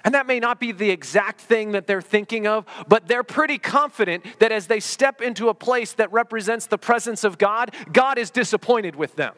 And 0.03 0.15
that 0.15 0.25
may 0.25 0.39
not 0.39 0.59
be 0.59 0.71
the 0.71 0.89
exact 0.89 1.41
thing 1.41 1.73
that 1.73 1.85
they're 1.85 2.01
thinking 2.01 2.47
of, 2.47 2.65
but 2.87 3.07
they're 3.07 3.23
pretty 3.23 3.59
confident 3.59 4.25
that 4.39 4.51
as 4.51 4.65
they 4.65 4.79
step 4.79 5.21
into 5.21 5.47
a 5.49 5.53
place 5.53 5.93
that 5.93 6.11
represents 6.11 6.65
the 6.65 6.79
presence 6.79 7.23
of 7.23 7.37
God, 7.37 7.75
God 7.91 8.17
is 8.17 8.31
disappointed 8.31 8.95
with 8.95 9.15
them, 9.15 9.35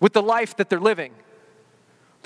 with 0.00 0.12
the 0.12 0.22
life 0.22 0.56
that 0.56 0.68
they're 0.68 0.80
living 0.80 1.12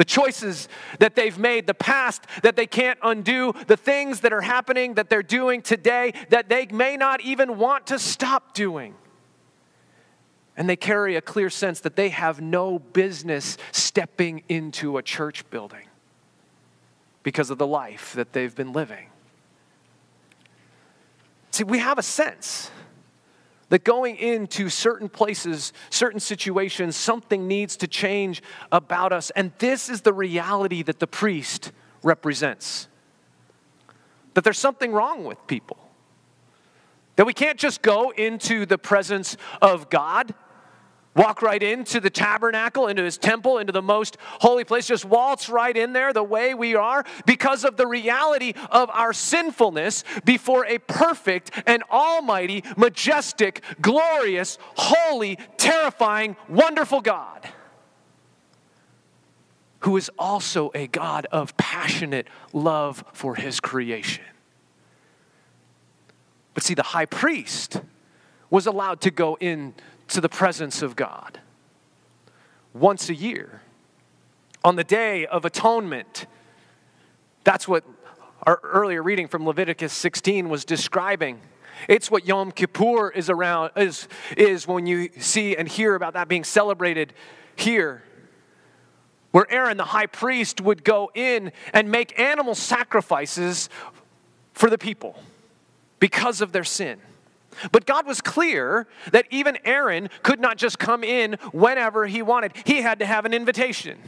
the 0.00 0.04
choices 0.06 0.66
that 0.98 1.14
they've 1.14 1.36
made, 1.38 1.66
the 1.66 1.74
past 1.74 2.24
that 2.42 2.56
they 2.56 2.66
can't 2.66 2.98
undo, 3.02 3.52
the 3.66 3.76
things 3.76 4.20
that 4.20 4.32
are 4.32 4.40
happening 4.40 4.94
that 4.94 5.10
they're 5.10 5.22
doing 5.22 5.60
today 5.60 6.14
that 6.30 6.48
they 6.48 6.64
may 6.68 6.96
not 6.96 7.20
even 7.20 7.58
want 7.58 7.88
to 7.88 7.98
stop 7.98 8.54
doing. 8.54 8.94
And 10.56 10.70
they 10.70 10.76
carry 10.76 11.16
a 11.16 11.20
clear 11.20 11.50
sense 11.50 11.80
that 11.80 11.96
they 11.96 12.08
have 12.08 12.40
no 12.40 12.78
business 12.78 13.58
stepping 13.72 14.42
into 14.48 14.96
a 14.96 15.02
church 15.02 15.44
building 15.50 15.86
because 17.22 17.50
of 17.50 17.58
the 17.58 17.66
life 17.66 18.14
that 18.14 18.32
they've 18.32 18.54
been 18.54 18.72
living. 18.72 19.08
See, 21.50 21.64
we 21.64 21.78
have 21.78 21.98
a 21.98 22.02
sense 22.02 22.70
that 23.70 23.82
going 23.82 24.16
into 24.16 24.68
certain 24.68 25.08
places, 25.08 25.72
certain 25.88 26.20
situations, 26.20 26.94
something 26.94 27.48
needs 27.48 27.76
to 27.78 27.88
change 27.88 28.42
about 28.70 29.12
us. 29.12 29.30
And 29.30 29.52
this 29.58 29.88
is 29.88 30.02
the 30.02 30.12
reality 30.12 30.82
that 30.82 31.00
the 31.00 31.06
priest 31.06 31.72
represents 32.02 32.88
that 34.34 34.44
there's 34.44 34.58
something 34.58 34.92
wrong 34.92 35.24
with 35.24 35.44
people. 35.46 35.76
That 37.16 37.26
we 37.26 37.34
can't 37.34 37.58
just 37.58 37.82
go 37.82 38.10
into 38.10 38.64
the 38.64 38.78
presence 38.78 39.36
of 39.60 39.90
God, 39.90 40.34
walk 41.16 41.42
right 41.42 41.62
into 41.62 42.00
the 42.00 42.10
tabernacle, 42.10 42.86
into 42.86 43.02
his 43.02 43.18
temple, 43.18 43.58
into 43.58 43.72
the 43.72 43.82
most 43.82 44.16
holy 44.40 44.64
place, 44.64 44.86
just 44.86 45.04
waltz 45.04 45.48
right 45.48 45.76
in 45.76 45.92
there 45.92 46.12
the 46.12 46.22
way 46.22 46.54
we 46.54 46.74
are 46.74 47.04
because 47.26 47.64
of 47.64 47.76
the 47.76 47.86
reality 47.86 48.52
of 48.70 48.88
our 48.90 49.12
sinfulness 49.12 50.04
before 50.24 50.64
a 50.66 50.78
perfect 50.78 51.50
and 51.66 51.82
almighty, 51.90 52.62
majestic, 52.76 53.62
glorious, 53.80 54.58
holy, 54.76 55.36
terrifying, 55.56 56.36
wonderful 56.48 57.00
God 57.00 57.48
who 59.80 59.96
is 59.96 60.10
also 60.18 60.70
a 60.74 60.86
God 60.86 61.26
of 61.32 61.56
passionate 61.56 62.28
love 62.52 63.04
for 63.12 63.34
his 63.34 63.60
creation. 63.60 64.24
But 66.54 66.62
see, 66.62 66.74
the 66.74 66.82
high 66.82 67.06
priest 67.06 67.80
was 68.50 68.66
allowed 68.66 69.00
to 69.02 69.10
go 69.10 69.36
into 70.10 70.20
the 70.20 70.28
presence 70.28 70.82
of 70.82 70.96
God 70.96 71.38
once 72.74 73.08
a 73.08 73.14
year 73.14 73.62
on 74.64 74.74
the 74.74 74.82
day 74.82 75.24
of 75.24 75.44
atonement. 75.44 76.26
That's 77.44 77.68
what 77.68 77.84
our 78.42 78.58
earlier 78.64 79.04
reading 79.04 79.28
from 79.28 79.46
Leviticus 79.46 79.92
16 79.92 80.48
was 80.48 80.64
describing. 80.64 81.40
It's 81.86 82.10
what 82.10 82.26
Yom 82.26 82.50
Kippur 82.50 83.10
is 83.10 83.30
around 83.30 83.70
is, 83.76 84.08
is 84.36 84.66
when 84.66 84.84
you 84.88 85.10
see 85.20 85.56
and 85.56 85.68
hear 85.68 85.94
about 85.94 86.14
that 86.14 86.26
being 86.26 86.42
celebrated 86.42 87.12
here 87.54 88.02
where 89.30 89.46
Aaron, 89.48 89.76
the 89.76 89.84
high 89.84 90.06
priest, 90.06 90.60
would 90.60 90.82
go 90.82 91.12
in 91.14 91.52
and 91.72 91.88
make 91.88 92.18
animal 92.18 92.56
sacrifices 92.56 93.68
for 94.54 94.68
the 94.68 94.76
people 94.76 95.22
because 96.00 96.40
of 96.40 96.50
their 96.50 96.64
sin. 96.64 96.98
But 97.72 97.86
God 97.86 98.06
was 98.06 98.20
clear 98.20 98.86
that 99.12 99.26
even 99.30 99.58
Aaron 99.64 100.08
could 100.22 100.40
not 100.40 100.56
just 100.56 100.78
come 100.78 101.04
in 101.04 101.34
whenever 101.52 102.06
he 102.06 102.22
wanted, 102.22 102.52
he 102.64 102.82
had 102.82 102.98
to 103.00 103.06
have 103.06 103.24
an 103.24 103.34
invitation. 103.34 103.98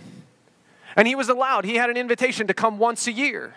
And 0.97 1.09
he 1.09 1.15
was 1.15 1.29
allowed, 1.29 1.65
he 1.65 1.77
had 1.77 1.91
an 1.91 1.97
invitation 1.97 2.47
to 2.47 2.55
come 2.55 2.79
once 2.79 3.07
a 3.07 3.13
year. 3.13 3.55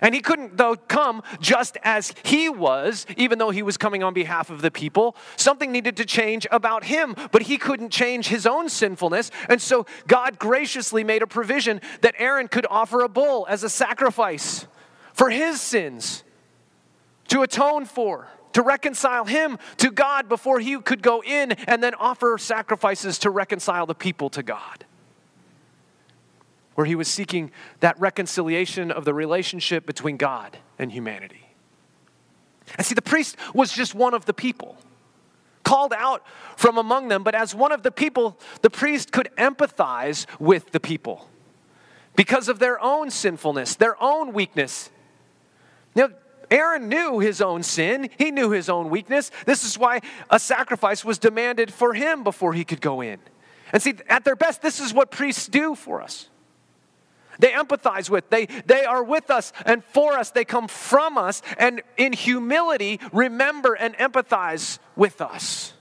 And 0.00 0.16
he 0.16 0.20
couldn't, 0.20 0.56
though, 0.56 0.74
come 0.74 1.22
just 1.40 1.78
as 1.84 2.12
he 2.24 2.48
was, 2.48 3.06
even 3.16 3.38
though 3.38 3.50
he 3.50 3.62
was 3.62 3.76
coming 3.76 4.02
on 4.02 4.12
behalf 4.12 4.50
of 4.50 4.60
the 4.60 4.70
people. 4.70 5.14
Something 5.36 5.70
needed 5.70 5.96
to 5.98 6.04
change 6.04 6.44
about 6.50 6.84
him, 6.84 7.14
but 7.30 7.42
he 7.42 7.56
couldn't 7.56 7.90
change 7.90 8.26
his 8.26 8.44
own 8.44 8.68
sinfulness. 8.68 9.30
And 9.48 9.62
so 9.62 9.86
God 10.08 10.40
graciously 10.40 11.04
made 11.04 11.22
a 11.22 11.26
provision 11.28 11.80
that 12.00 12.16
Aaron 12.18 12.48
could 12.48 12.66
offer 12.68 13.02
a 13.02 13.08
bull 13.08 13.46
as 13.48 13.62
a 13.62 13.70
sacrifice 13.70 14.66
for 15.12 15.30
his 15.30 15.60
sins 15.60 16.24
to 17.28 17.42
atone 17.42 17.84
for 17.84 18.28
to 18.52 18.62
reconcile 18.62 19.24
him 19.24 19.58
to 19.78 19.90
God 19.90 20.28
before 20.28 20.60
he 20.60 20.78
could 20.78 21.02
go 21.02 21.22
in 21.22 21.52
and 21.52 21.82
then 21.82 21.94
offer 21.94 22.38
sacrifices 22.38 23.18
to 23.20 23.30
reconcile 23.30 23.86
the 23.86 23.94
people 23.94 24.30
to 24.30 24.42
God 24.42 24.84
where 26.74 26.86
he 26.86 26.94
was 26.94 27.08
seeking 27.08 27.50
that 27.80 27.98
reconciliation 28.00 28.90
of 28.90 29.04
the 29.04 29.14
relationship 29.14 29.86
between 29.86 30.16
God 30.16 30.56
and 30.78 30.90
humanity. 30.90 31.48
And 32.78 32.86
see, 32.86 32.94
the 32.94 33.02
priest 33.02 33.36
was 33.54 33.72
just 33.72 33.94
one 33.94 34.14
of 34.14 34.24
the 34.24 34.32
people, 34.32 34.76
called 35.64 35.92
out 35.92 36.24
from 36.56 36.78
among 36.78 37.08
them, 37.08 37.22
but 37.22 37.34
as 37.34 37.54
one 37.54 37.72
of 37.72 37.82
the 37.82 37.90
people, 37.90 38.38
the 38.62 38.70
priest 38.70 39.12
could 39.12 39.28
empathize 39.36 40.26
with 40.38 40.70
the 40.72 40.80
people 40.80 41.28
because 42.16 42.48
of 42.48 42.58
their 42.58 42.82
own 42.82 43.10
sinfulness, 43.10 43.74
their 43.74 44.00
own 44.02 44.32
weakness. 44.32 44.90
You 45.94 46.08
know, 46.08 46.14
Aaron 46.52 46.88
knew 46.88 47.18
his 47.18 47.40
own 47.40 47.62
sin, 47.62 48.10
he 48.18 48.30
knew 48.30 48.50
his 48.50 48.68
own 48.68 48.90
weakness. 48.90 49.30
This 49.46 49.64
is 49.64 49.78
why 49.78 50.00
a 50.30 50.38
sacrifice 50.38 51.04
was 51.04 51.18
demanded 51.18 51.72
for 51.72 51.94
him 51.94 52.22
before 52.22 52.52
he 52.52 52.64
could 52.64 52.80
go 52.80 53.00
in. 53.00 53.18
And 53.72 53.82
see, 53.82 53.94
at 54.08 54.24
their 54.24 54.36
best, 54.36 54.62
this 54.62 54.78
is 54.78 54.92
what 54.92 55.10
priests 55.10 55.48
do 55.48 55.74
for 55.74 56.02
us 56.02 56.28
they 57.38 57.50
empathize 57.50 58.08
with. 58.08 58.30
They, 58.30 58.46
they 58.46 58.84
are 58.84 59.02
with 59.02 59.30
us 59.30 59.52
and 59.66 59.84
for 59.84 60.14
us. 60.14 60.30
They 60.30 60.44
come 60.44 60.68
from 60.68 61.18
us 61.18 61.42
and 61.58 61.82
in 61.96 62.12
humility 62.12 63.00
remember 63.12 63.74
and 63.74 63.96
empathize 63.96 64.78
with 64.96 65.20
us, 65.20 65.72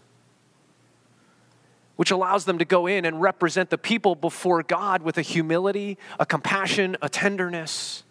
which 1.95 2.11
allows 2.11 2.45
them 2.45 2.57
to 2.59 2.65
go 2.65 2.87
in 2.87 3.05
and 3.05 3.21
represent 3.21 3.69
the 3.69 3.77
people 3.77 4.15
before 4.15 4.63
God 4.63 5.03
with 5.03 5.17
a 5.17 5.21
humility, 5.21 5.97
a 6.19 6.25
compassion, 6.25 6.97
a 7.01 7.09
tenderness. 7.09 8.03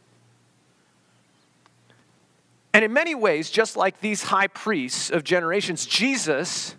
And 2.72 2.84
in 2.84 2.92
many 2.92 3.14
ways, 3.14 3.50
just 3.50 3.76
like 3.76 4.00
these 4.00 4.22
high 4.22 4.46
priests 4.46 5.10
of 5.10 5.24
generations, 5.24 5.86
Jesus, 5.86 6.76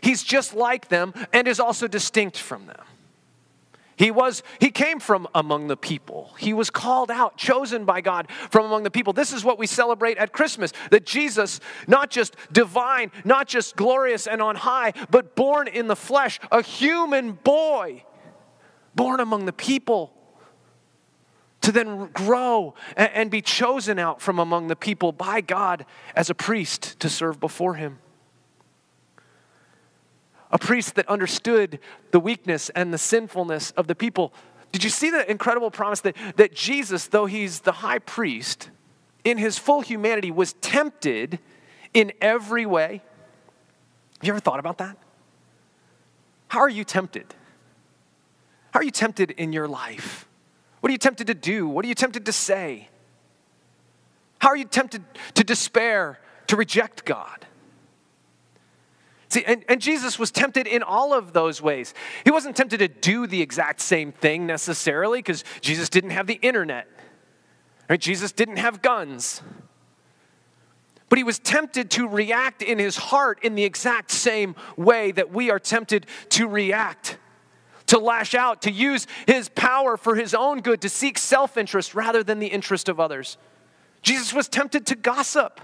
he's 0.00 0.22
just 0.22 0.54
like 0.54 0.88
them 0.88 1.14
and 1.32 1.48
is 1.48 1.58
also 1.58 1.86
distinct 1.88 2.38
from 2.38 2.66
them. 2.66 2.82
He 3.96 4.10
was 4.10 4.42
he 4.60 4.70
came 4.70 5.00
from 5.00 5.26
among 5.34 5.68
the 5.68 5.76
people. 5.76 6.34
He 6.38 6.52
was 6.52 6.68
called 6.68 7.10
out, 7.10 7.38
chosen 7.38 7.86
by 7.86 8.02
God 8.02 8.30
from 8.50 8.66
among 8.66 8.82
the 8.82 8.90
people. 8.90 9.14
This 9.14 9.32
is 9.32 9.42
what 9.42 9.58
we 9.58 9.66
celebrate 9.66 10.18
at 10.18 10.34
Christmas, 10.34 10.74
that 10.90 11.06
Jesus 11.06 11.60
not 11.86 12.10
just 12.10 12.36
divine, 12.52 13.10
not 13.24 13.48
just 13.48 13.74
glorious 13.74 14.26
and 14.26 14.42
on 14.42 14.54
high, 14.54 14.92
but 15.10 15.34
born 15.34 15.66
in 15.66 15.88
the 15.88 15.96
flesh, 15.96 16.38
a 16.52 16.60
human 16.60 17.32
boy 17.32 18.04
born 18.94 19.20
among 19.20 19.46
the 19.46 19.52
people 19.52 20.12
to 21.66 21.72
then 21.72 22.06
grow 22.12 22.74
and, 22.96 23.28
be 23.28 23.42
chosen 23.42 23.98
out 23.98 24.20
from 24.20 24.38
among 24.38 24.68
the 24.68 24.76
people 24.76 25.10
by 25.10 25.40
God 25.40 25.84
as 26.14 26.30
a 26.30 26.34
priest 26.34 27.00
to 27.00 27.08
serve 27.08 27.40
before 27.40 27.74
him 27.74 27.98
a 30.52 30.58
priest 30.58 30.94
that 30.94 31.08
understood 31.08 31.80
the 32.12 32.20
weakness 32.20 32.70
and 32.70 32.94
the 32.94 32.98
sinfulness 32.98 33.72
of 33.72 33.88
the 33.88 33.96
people. 33.96 34.32
Did 34.70 34.84
you 34.84 34.90
see 34.90 35.10
the 35.10 35.28
incredible 35.28 35.72
promise 35.72 36.00
that, 36.02 36.16
that 36.36 36.54
Jesus, 36.54 37.08
though 37.08 37.26
he's 37.26 37.60
the 37.60 37.72
high 37.72 37.98
priest, 37.98 38.70
in 39.24 39.38
his 39.38 39.58
full 39.58 39.80
humanity 39.80 40.30
was 40.30 40.52
tempted 40.60 41.40
in 41.92 42.12
every 42.20 42.64
way? 42.64 43.02
Have 44.18 44.22
you 44.22 44.32
ever 44.32 44.40
thought 44.40 44.60
about 44.60 44.78
that? 44.78 44.96
How 46.46 46.60
are 46.60 46.68
you 46.68 46.84
tempted? 46.84 47.34
How 48.70 48.78
are 48.78 48.84
you 48.84 48.92
tempted 48.92 49.32
in 49.32 49.52
your 49.52 49.66
life? 49.66 50.25
What 50.80 50.90
are 50.90 50.92
you 50.92 50.98
tempted 50.98 51.26
to 51.28 51.34
do? 51.34 51.68
What 51.68 51.84
are 51.84 51.88
you 51.88 51.94
tempted 51.94 52.26
to 52.26 52.32
say? 52.32 52.88
How 54.38 54.48
are 54.48 54.56
you 54.56 54.64
tempted 54.64 55.02
to 55.34 55.44
despair, 55.44 56.18
to 56.46 56.56
reject 56.56 57.04
God? 57.04 57.46
See, 59.28 59.44
and, 59.44 59.64
and 59.68 59.80
Jesus 59.80 60.18
was 60.18 60.30
tempted 60.30 60.66
in 60.66 60.82
all 60.82 61.12
of 61.12 61.32
those 61.32 61.60
ways. 61.60 61.94
He 62.24 62.30
wasn't 62.30 62.56
tempted 62.56 62.78
to 62.78 62.88
do 62.88 63.26
the 63.26 63.42
exact 63.42 63.80
same 63.80 64.12
thing 64.12 64.46
necessarily 64.46 65.18
because 65.18 65.42
Jesus 65.60 65.88
didn't 65.88 66.10
have 66.10 66.26
the 66.26 66.38
internet, 66.42 66.86
right? 67.90 68.00
Jesus 68.00 68.30
didn't 68.30 68.58
have 68.58 68.82
guns. 68.82 69.42
But 71.08 71.18
he 71.18 71.24
was 71.24 71.38
tempted 71.38 71.90
to 71.92 72.08
react 72.08 72.62
in 72.62 72.78
his 72.78 72.96
heart 72.96 73.38
in 73.42 73.54
the 73.54 73.64
exact 73.64 74.10
same 74.10 74.56
way 74.76 75.12
that 75.12 75.32
we 75.32 75.50
are 75.50 75.58
tempted 75.58 76.06
to 76.30 76.48
react, 76.48 77.18
to 77.86 77.98
lash 77.98 78.34
out, 78.34 78.62
to 78.62 78.70
use 78.70 79.06
his 79.26 79.48
power 79.48 79.96
for 79.96 80.16
his 80.16 80.34
own 80.34 80.60
good, 80.60 80.80
to 80.82 80.88
seek 80.88 81.18
self 81.18 81.56
interest 81.56 81.94
rather 81.94 82.22
than 82.22 82.38
the 82.38 82.46
interest 82.46 82.88
of 82.88 83.00
others. 83.00 83.36
Jesus 84.02 84.32
was 84.32 84.48
tempted 84.48 84.86
to 84.86 84.94
gossip. 84.94 85.60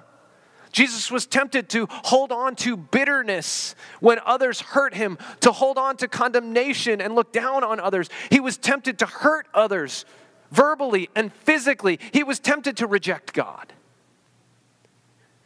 Jesus 0.73 1.11
was 1.11 1.27
tempted 1.27 1.69
to 1.71 1.87
hold 1.91 2.33
on 2.33 2.57
to 2.57 2.79
bitterness 2.79 3.75
when 4.01 4.19
others 4.25 4.61
hurt 4.61 4.95
him, 4.95 5.19
to 5.41 5.53
hold 5.53 5.77
on 5.77 5.99
to 5.99 6.09
condemnation 6.09 7.01
and 7.03 7.15
look 7.15 7.31
down 7.33 7.63
on 7.63 7.79
others. 7.79 8.09
He 8.31 8.41
was 8.41 8.57
tempted 8.57 8.99
to 9.01 9.07
hurt 9.07 9.47
others 9.53 10.07
verbally 10.51 11.11
and 11.15 11.33
physically. 11.33 12.01
He 12.13 12.23
was 12.23 12.39
tempted 12.39 12.79
to 12.79 12.87
reject 12.87 13.35
God. 13.35 13.73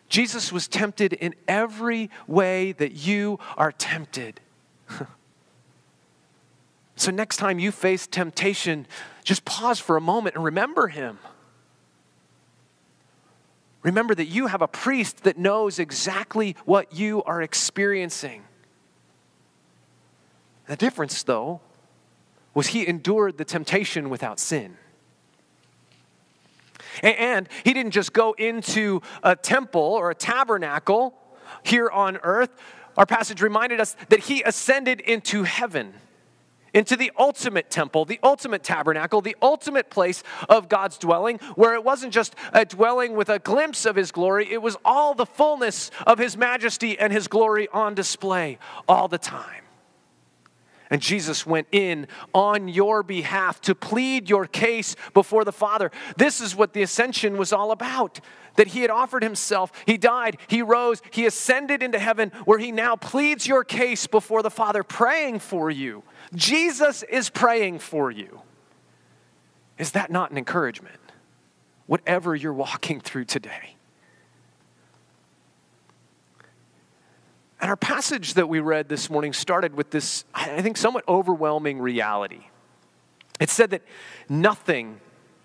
Jesus 0.08 0.52
was 0.52 0.68
tempted 0.68 1.12
in 1.12 1.34
every 1.48 2.10
way 2.28 2.72
that 2.72 2.92
you 2.92 3.40
are 3.56 3.72
tempted. 3.72 4.40
so, 6.96 7.10
next 7.10 7.36
time 7.36 7.58
you 7.58 7.70
face 7.72 8.06
temptation, 8.06 8.86
just 9.22 9.44
pause 9.44 9.78
for 9.78 9.96
a 9.96 10.00
moment 10.00 10.34
and 10.34 10.44
remember 10.44 10.88
him. 10.88 11.18
Remember 13.82 14.14
that 14.14 14.26
you 14.26 14.46
have 14.46 14.62
a 14.62 14.68
priest 14.68 15.22
that 15.24 15.38
knows 15.38 15.78
exactly 15.78 16.56
what 16.64 16.92
you 16.94 17.22
are 17.24 17.42
experiencing. 17.42 18.42
The 20.66 20.76
difference, 20.76 21.22
though, 21.22 21.60
was 22.54 22.68
he 22.68 22.88
endured 22.88 23.38
the 23.38 23.44
temptation 23.44 24.08
without 24.08 24.40
sin. 24.40 24.76
And 27.02 27.48
he 27.62 27.74
didn't 27.74 27.92
just 27.92 28.12
go 28.12 28.32
into 28.32 29.02
a 29.22 29.36
temple 29.36 29.82
or 29.82 30.10
a 30.10 30.14
tabernacle 30.14 31.14
here 31.62 31.90
on 31.90 32.16
earth. 32.22 32.50
Our 32.96 33.06
passage 33.06 33.42
reminded 33.42 33.80
us 33.80 33.94
that 34.08 34.20
he 34.20 34.42
ascended 34.42 35.00
into 35.00 35.42
heaven, 35.42 35.92
into 36.76 36.94
the 36.94 37.10
ultimate 37.18 37.70
temple, 37.70 38.04
the 38.04 38.20
ultimate 38.22 38.62
tabernacle, 38.62 39.22
the 39.22 39.34
ultimate 39.40 39.88
place 39.88 40.22
of 40.46 40.68
God's 40.68 40.98
dwelling, 40.98 41.38
where 41.54 41.72
it 41.72 41.82
wasn't 41.82 42.12
just 42.12 42.36
a 42.52 42.66
dwelling 42.66 43.16
with 43.16 43.30
a 43.30 43.38
glimpse 43.38 43.86
of 43.86 43.96
his 43.96 44.12
glory, 44.12 44.46
it 44.52 44.60
was 44.60 44.76
all 44.84 45.14
the 45.14 45.24
fullness 45.24 45.90
of 46.06 46.18
his 46.18 46.36
majesty 46.36 46.98
and 46.98 47.14
his 47.14 47.28
glory 47.28 47.66
on 47.72 47.94
display 47.94 48.58
all 48.86 49.08
the 49.08 49.16
time. 49.16 49.65
And 50.90 51.00
Jesus 51.00 51.44
went 51.44 51.66
in 51.72 52.06
on 52.32 52.68
your 52.68 53.02
behalf 53.02 53.60
to 53.62 53.74
plead 53.74 54.30
your 54.30 54.46
case 54.46 54.94
before 55.14 55.44
the 55.44 55.52
Father. 55.52 55.90
This 56.16 56.40
is 56.40 56.54
what 56.54 56.72
the 56.72 56.82
ascension 56.82 57.36
was 57.36 57.52
all 57.52 57.72
about. 57.72 58.20
That 58.56 58.68
he 58.68 58.80
had 58.80 58.90
offered 58.90 59.22
himself, 59.22 59.70
he 59.84 59.98
died, 59.98 60.38
he 60.46 60.62
rose, 60.62 61.02
he 61.10 61.26
ascended 61.26 61.82
into 61.82 61.98
heaven, 61.98 62.32
where 62.46 62.58
he 62.58 62.72
now 62.72 62.96
pleads 62.96 63.46
your 63.46 63.64
case 63.64 64.06
before 64.06 64.42
the 64.42 64.50
Father, 64.50 64.82
praying 64.82 65.40
for 65.40 65.70
you. 65.70 66.02
Jesus 66.34 67.02
is 67.02 67.28
praying 67.28 67.80
for 67.80 68.10
you. 68.10 68.40
Is 69.76 69.90
that 69.90 70.10
not 70.10 70.30
an 70.30 70.38
encouragement? 70.38 71.00
Whatever 71.86 72.34
you're 72.34 72.54
walking 72.54 73.00
through 73.00 73.26
today. 73.26 73.75
And 77.66 77.70
our 77.70 77.76
passage 77.76 78.34
that 78.34 78.48
we 78.48 78.60
read 78.60 78.88
this 78.88 79.10
morning 79.10 79.32
started 79.32 79.74
with 79.74 79.90
this, 79.90 80.24
I 80.32 80.62
think, 80.62 80.76
somewhat 80.76 81.02
overwhelming 81.08 81.80
reality. 81.80 82.44
It 83.40 83.50
said 83.50 83.70
that 83.70 83.82
nothing 84.28 85.00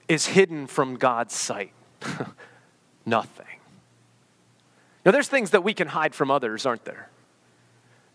is 0.07 0.27
hidden 0.27 0.67
from 0.67 0.97
God's 0.97 1.33
sight. 1.33 1.73
nothing. 3.07 3.47
Now, 5.03 5.09
there's 5.09 5.29
things 5.29 5.49
that 5.49 5.63
we 5.63 5.73
can 5.73 5.87
hide 5.87 6.13
from 6.13 6.29
others, 6.29 6.67
aren't 6.67 6.85
there? 6.85 7.09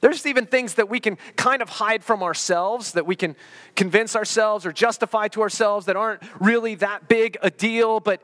There's 0.03 0.25
even 0.25 0.47
things 0.47 0.75
that 0.75 0.89
we 0.89 1.01
can 1.01 1.19
kind 1.35 1.61
of 1.61 1.69
hide 1.69 2.05
from 2.05 2.23
ourselves, 2.23 2.93
that 2.93 3.07
we 3.07 3.17
can 3.17 3.35
convince 3.75 4.15
ourselves 4.15 4.65
or 4.65 4.71
justify 4.71 5.27
to 5.27 5.43
ourselves 5.43 5.87
that 5.87 5.97
aren't 5.97 6.23
really 6.39 6.77
that 6.77 7.09
big 7.09 7.39
a 7.43 7.51
deal, 7.51 7.99
but 7.99 8.23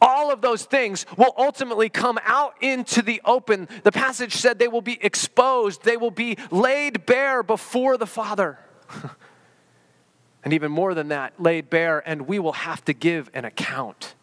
all 0.00 0.32
of 0.32 0.40
those 0.40 0.64
things 0.64 1.06
will 1.16 1.34
ultimately 1.36 1.88
come 1.88 2.18
out 2.24 2.54
into 2.60 3.02
the 3.02 3.20
open. 3.24 3.68
The 3.84 3.92
passage 3.92 4.34
said 4.34 4.58
they 4.58 4.68
will 4.68 4.82
be 4.82 4.98
exposed, 5.02 5.84
they 5.84 5.96
will 5.96 6.10
be 6.10 6.36
laid 6.50 7.06
bare 7.06 7.42
before 7.42 7.96
the 7.96 8.06
Father. 8.06 8.58
and 10.44 10.52
even 10.52 10.70
more 10.70 10.94
than 10.94 11.08
that, 11.08 11.40
laid 11.40 11.70
bare, 11.70 12.02
and 12.06 12.22
we 12.22 12.38
will 12.38 12.52
have 12.52 12.84
to 12.86 12.92
give 12.92 13.30
an 13.34 13.44
account 13.44 14.14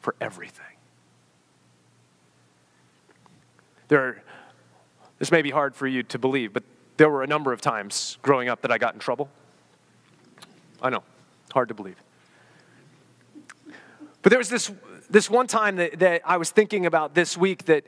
for 0.00 0.14
everything. 0.20 0.64
There 3.88 4.00
are, 4.00 4.22
this 5.18 5.30
may 5.30 5.42
be 5.42 5.50
hard 5.50 5.74
for 5.74 5.86
you 5.86 6.02
to 6.04 6.18
believe, 6.18 6.52
but 6.52 6.64
there 6.96 7.10
were 7.10 7.22
a 7.22 7.26
number 7.26 7.52
of 7.52 7.60
times 7.60 8.18
growing 8.22 8.48
up 8.48 8.62
that 8.62 8.72
I 8.72 8.78
got 8.78 8.94
in 8.94 9.00
trouble. 9.00 9.28
I 10.80 10.90
know, 10.90 11.02
hard 11.52 11.68
to 11.68 11.74
believe. 11.74 11.96
But 14.22 14.30
there 14.30 14.38
was 14.38 14.48
this 14.48 14.70
this 15.12 15.28
one 15.28 15.46
time 15.46 15.76
that, 15.76 15.98
that 15.98 16.22
I 16.24 16.38
was 16.38 16.50
thinking 16.50 16.86
about 16.86 17.14
this 17.14 17.36
week 17.36 17.66
that 17.66 17.84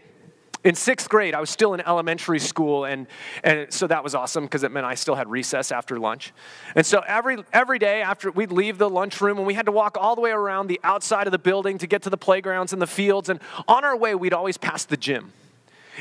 in 0.62 0.74
sixth 0.74 1.08
grade, 1.08 1.34
I 1.34 1.40
was 1.40 1.50
still 1.50 1.74
in 1.74 1.80
elementary 1.80 2.38
school, 2.38 2.84
and, 2.84 3.06
and 3.42 3.72
so 3.72 3.86
that 3.86 4.02
was 4.02 4.14
awesome 4.14 4.44
because 4.44 4.62
it 4.62 4.70
meant 4.70 4.86
I 4.86 4.94
still 4.94 5.14
had 5.14 5.30
recess 5.30 5.72
after 5.72 5.98
lunch. 5.98 6.32
And 6.74 6.86
so 6.86 7.02
every, 7.06 7.38
every 7.52 7.78
day 7.78 8.00
after 8.00 8.30
we'd 8.30 8.52
leave 8.52 8.78
the 8.78 8.88
lunchroom, 8.88 9.38
and 9.38 9.46
we 9.46 9.54
had 9.54 9.66
to 9.66 9.72
walk 9.72 9.98
all 9.98 10.14
the 10.14 10.22
way 10.22 10.30
around 10.30 10.68
the 10.68 10.80
outside 10.82 11.26
of 11.26 11.32
the 11.32 11.38
building 11.38 11.76
to 11.78 11.86
get 11.86 12.02
to 12.02 12.10
the 12.10 12.16
playgrounds 12.16 12.72
and 12.72 12.80
the 12.80 12.86
fields, 12.86 13.28
and 13.28 13.40
on 13.68 13.84
our 13.84 13.96
way, 13.96 14.14
we'd 14.14 14.32
always 14.32 14.56
pass 14.56 14.84
the 14.84 14.96
gym. 14.96 15.32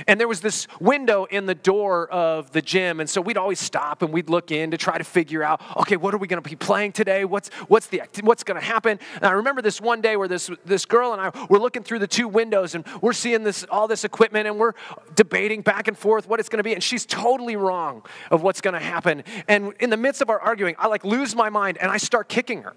And 0.07 0.19
there 0.19 0.27
was 0.27 0.41
this 0.41 0.67
window 0.79 1.25
in 1.25 1.45
the 1.45 1.55
door 1.55 2.07
of 2.09 2.51
the 2.51 2.61
gym. 2.61 2.99
And 2.99 3.09
so 3.09 3.21
we'd 3.21 3.37
always 3.37 3.59
stop 3.59 4.01
and 4.01 4.11
we'd 4.11 4.29
look 4.29 4.51
in 4.51 4.71
to 4.71 4.77
try 4.77 4.97
to 4.97 5.03
figure 5.03 5.43
out, 5.43 5.61
okay, 5.77 5.97
what 5.97 6.13
are 6.13 6.17
we 6.17 6.27
going 6.27 6.41
to 6.41 6.49
be 6.49 6.55
playing 6.55 6.93
today? 6.93 7.25
What's, 7.25 7.49
what's, 7.67 7.87
the, 7.87 8.01
what's 8.21 8.43
going 8.43 8.59
to 8.59 8.65
happen? 8.65 8.99
And 9.15 9.25
I 9.25 9.31
remember 9.31 9.61
this 9.61 9.79
one 9.79 10.01
day 10.01 10.15
where 10.15 10.27
this, 10.27 10.49
this 10.65 10.85
girl 10.85 11.13
and 11.13 11.21
I 11.21 11.47
were 11.49 11.59
looking 11.59 11.83
through 11.83 11.99
the 11.99 12.07
two 12.07 12.27
windows 12.27 12.75
and 12.75 12.85
we're 13.01 13.13
seeing 13.13 13.43
this, 13.43 13.63
all 13.65 13.87
this 13.87 14.03
equipment 14.03 14.47
and 14.47 14.57
we're 14.57 14.73
debating 15.15 15.61
back 15.61 15.87
and 15.87 15.97
forth 15.97 16.27
what 16.27 16.39
it's 16.39 16.49
going 16.49 16.57
to 16.57 16.63
be. 16.63 16.73
And 16.73 16.83
she's 16.83 17.05
totally 17.05 17.55
wrong 17.55 18.03
of 18.31 18.41
what's 18.41 18.61
going 18.61 18.73
to 18.73 18.79
happen. 18.79 19.23
And 19.47 19.73
in 19.79 19.89
the 19.89 19.97
midst 19.97 20.21
of 20.21 20.29
our 20.29 20.39
arguing, 20.39 20.75
I 20.79 20.87
like 20.87 21.03
lose 21.03 21.35
my 21.35 21.49
mind 21.49 21.77
and 21.77 21.91
I 21.91 21.97
start 21.97 22.29
kicking 22.29 22.63
her. 22.63 22.73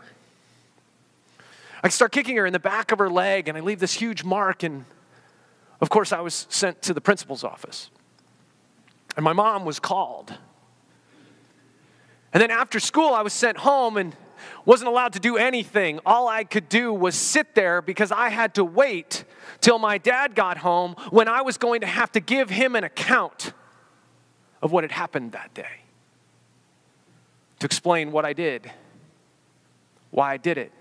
I 1.83 1.89
start 1.89 2.11
kicking 2.13 2.37
her 2.37 2.47
in 2.47 2.53
the 2.53 2.59
back 2.59 2.91
of 2.91 2.99
her 2.99 3.09
leg 3.09 3.49
and 3.49 3.57
I 3.57 3.61
leave 3.61 3.79
this 3.79 3.93
huge 3.93 4.25
mark 4.25 4.63
and 4.63 4.85
of 5.81 5.91
course, 5.91 6.13
I 6.13 6.21
was 6.21 6.47
sent 6.49 6.83
to 6.83 6.95
the 6.95 7.01
principal's 7.01 7.45
office, 7.45 7.91
and 9.17 9.25
my 9.25 9.33
mom 9.33 9.65
was 9.65 9.79
called. 9.79 10.35
And 12.33 12.43
then 12.43 12.51
after 12.51 12.81
school, 12.81 13.15
I 13.15 13.23
was 13.23 13.33
sent 13.33 13.59
home 13.59 13.97
and 13.97 14.15
wasn't 14.65 14.89
allowed 14.89 15.15
to 15.15 15.21
do 15.21 15.37
anything. 15.37 16.01
All 16.05 16.29
I 16.29 16.45
could 16.45 16.69
do 16.69 16.93
was 16.93 17.15
sit 17.15 17.55
there 17.55 17.81
because 17.81 18.13
I 18.13 18.29
had 18.29 18.55
to 18.55 18.65
wait 18.65 19.25
till 19.61 19.79
my 19.79 19.99
dad 19.99 20.35
got 20.35 20.59
home 20.59 20.97
when 21.11 21.29
I 21.29 21.43
was 21.43 21.57
going 21.57 21.81
to 21.81 21.87
have 21.87 22.13
to 22.13 22.21
give 22.21 22.51
him 22.51 22.77
an 22.77 22.85
account 22.85 23.53
of 24.61 24.73
what 24.73 24.85
had 24.85 24.93
happened 24.93 25.33
that 25.33 25.55
day. 25.55 25.81
To 27.61 27.67
explain 27.67 28.13
what 28.13 28.25
I 28.25 28.33
did, 28.33 28.71
why 30.11 30.33
I 30.33 30.37
did 30.37 30.59
it. 30.59 30.73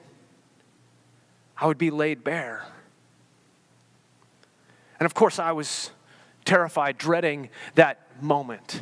I 1.57 1.67
would 1.67 1.77
be 1.77 1.89
laid 1.89 2.23
bare. 2.23 2.65
And 4.99 5.05
of 5.05 5.13
course, 5.13 5.39
I 5.39 5.51
was 5.51 5.91
terrified, 6.45 6.97
dreading 6.97 7.49
that 7.75 7.99
moment. 8.21 8.81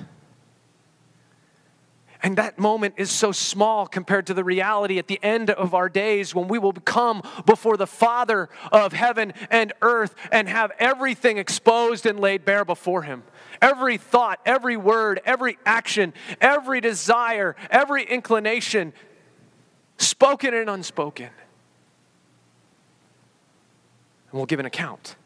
And 2.24 2.38
that 2.38 2.58
moment 2.58 2.94
is 2.96 3.12
so 3.12 3.34
small 3.34 3.86
compared 3.86 4.28
to 4.28 4.34
the 4.34 4.46
reality 4.46 4.98
at 4.98 5.08
the 5.08 5.20
end 5.22 5.50
of 5.50 5.74
our 5.74 5.90
days 5.90 6.34
when 6.34 6.48
we 6.48 6.58
will 6.58 6.72
come 6.72 7.22
before 7.46 7.76
the 7.76 7.86
Father 7.86 8.48
of 8.72 8.94
heaven 8.94 9.34
and 9.52 9.74
earth 9.82 10.16
and 10.32 10.48
have 10.48 10.72
everything 10.80 11.38
exposed 11.38 12.06
and 12.06 12.18
laid 12.18 12.46
bare 12.46 12.64
before 12.64 13.02
Him. 13.02 13.24
Every 13.62 13.98
thought, 13.98 14.40
every 14.46 14.78
word, 14.78 15.20
every 15.26 15.58
action, 15.66 16.14
every 16.40 16.80
desire, 16.80 17.58
every 17.70 18.04
inclination, 18.04 18.94
spoken 19.98 20.54
and 20.54 20.70
unspoken. 20.70 21.26
And 21.26 21.34
we'll 24.32 24.46
give 24.46 24.62
an 24.62 24.66
account. 24.66 25.18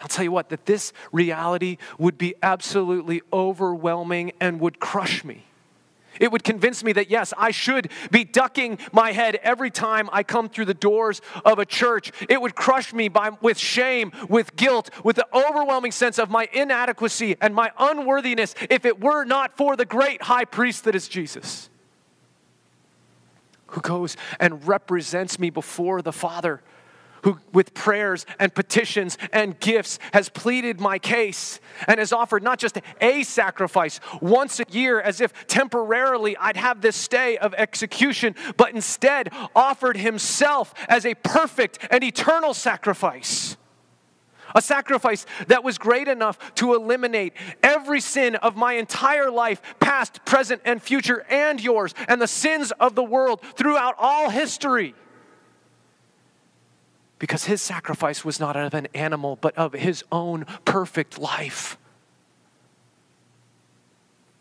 I'll 0.00 0.08
tell 0.08 0.24
you 0.24 0.32
what, 0.32 0.50
that 0.50 0.66
this 0.66 0.92
reality 1.12 1.78
would 1.98 2.18
be 2.18 2.34
absolutely 2.42 3.22
overwhelming 3.32 4.32
and 4.40 4.60
would 4.60 4.78
crush 4.78 5.24
me. 5.24 5.44
It 6.20 6.32
would 6.32 6.44
convince 6.44 6.82
me 6.82 6.92
that, 6.92 7.10
yes, 7.10 7.32
I 7.36 7.50
should 7.50 7.90
be 8.10 8.24
ducking 8.24 8.78
my 8.92 9.12
head 9.12 9.38
every 9.42 9.70
time 9.70 10.08
I 10.12 10.22
come 10.22 10.48
through 10.48 10.64
the 10.66 10.74
doors 10.74 11.20
of 11.44 11.58
a 11.58 11.66
church. 11.66 12.12
It 12.28 12.40
would 12.40 12.54
crush 12.54 12.92
me 12.92 13.08
by, 13.08 13.30
with 13.40 13.58
shame, 13.58 14.12
with 14.28 14.56
guilt, 14.56 14.90
with 15.04 15.16
the 15.16 15.26
overwhelming 15.34 15.92
sense 15.92 16.18
of 16.18 16.30
my 16.30 16.48
inadequacy 16.52 17.36
and 17.40 17.54
my 17.54 17.70
unworthiness 17.78 18.54
if 18.70 18.84
it 18.84 19.00
were 19.00 19.24
not 19.24 19.56
for 19.56 19.76
the 19.76 19.84
great 19.84 20.22
high 20.22 20.44
priest 20.44 20.84
that 20.84 20.94
is 20.94 21.08
Jesus, 21.08 21.68
who 23.68 23.80
goes 23.80 24.16
and 24.40 24.66
represents 24.66 25.38
me 25.38 25.50
before 25.50 26.00
the 26.00 26.12
Father 26.12 26.62
who, 27.22 27.38
with 27.52 27.74
prayers 27.74 28.26
and 28.38 28.54
petitions 28.54 29.18
and 29.32 29.58
gifts, 29.60 29.98
has 30.12 30.28
pleaded 30.28 30.80
my 30.80 30.98
case 30.98 31.60
and 31.86 31.98
has 31.98 32.12
offered 32.12 32.42
not 32.42 32.58
just 32.58 32.78
a 33.00 33.22
sacrifice 33.22 34.00
once 34.20 34.60
a 34.60 34.64
year 34.70 35.00
as 35.00 35.20
if 35.20 35.46
temporarily 35.46 36.36
I'd 36.36 36.56
have 36.56 36.80
this 36.80 36.96
stay 36.96 37.36
of 37.38 37.54
execution, 37.54 38.34
but 38.56 38.74
instead 38.74 39.30
offered 39.54 39.96
himself 39.96 40.74
as 40.88 41.06
a 41.06 41.14
perfect 41.14 41.78
and 41.90 42.02
eternal 42.04 42.54
sacrifice. 42.54 43.56
A 44.54 44.62
sacrifice 44.62 45.26
that 45.48 45.64
was 45.64 45.76
great 45.76 46.08
enough 46.08 46.54
to 46.54 46.74
eliminate 46.74 47.34
every 47.62 48.00
sin 48.00 48.36
of 48.36 48.56
my 48.56 48.74
entire 48.74 49.30
life, 49.30 49.60
past, 49.80 50.24
present, 50.24 50.62
and 50.64 50.80
future, 50.80 51.26
and 51.28 51.60
yours, 51.60 51.94
and 52.08 52.22
the 52.22 52.28
sins 52.28 52.72
of 52.80 52.94
the 52.94 53.04
world 53.04 53.42
throughout 53.56 53.96
all 53.98 54.30
history 54.30 54.94
because 57.18 57.44
his 57.44 57.62
sacrifice 57.62 58.24
was 58.24 58.38
not 58.38 58.56
of 58.56 58.74
an 58.74 58.88
animal, 58.94 59.36
but 59.36 59.56
of 59.56 59.72
his 59.72 60.04
own 60.12 60.44
perfect 60.64 61.18
life. 61.18 61.78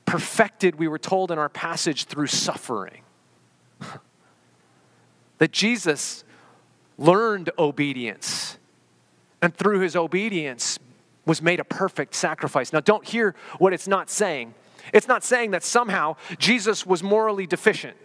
Perfected, 0.05 0.75
we 0.75 0.87
were 0.87 0.99
told 0.99 1.31
in 1.31 1.37
our 1.37 1.49
passage, 1.49 2.05
through 2.05 2.27
suffering. 2.27 3.01
that 5.37 5.51
Jesus 5.51 6.23
learned 6.97 7.49
obedience, 7.57 8.57
and 9.41 9.55
through 9.55 9.79
his 9.79 9.95
obedience 9.95 10.79
was 11.25 11.41
made 11.41 11.59
a 11.59 11.63
perfect 11.63 12.13
sacrifice. 12.15 12.71
Now, 12.71 12.79
don't 12.79 13.05
hear 13.05 13.35
what 13.57 13.73
it's 13.73 13.87
not 13.87 14.09
saying. 14.09 14.53
It's 14.93 15.07
not 15.07 15.23
saying 15.23 15.51
that 15.51 15.63
somehow 15.63 16.15
Jesus 16.37 16.85
was 16.85 17.01
morally 17.01 17.47
deficient 17.47 17.97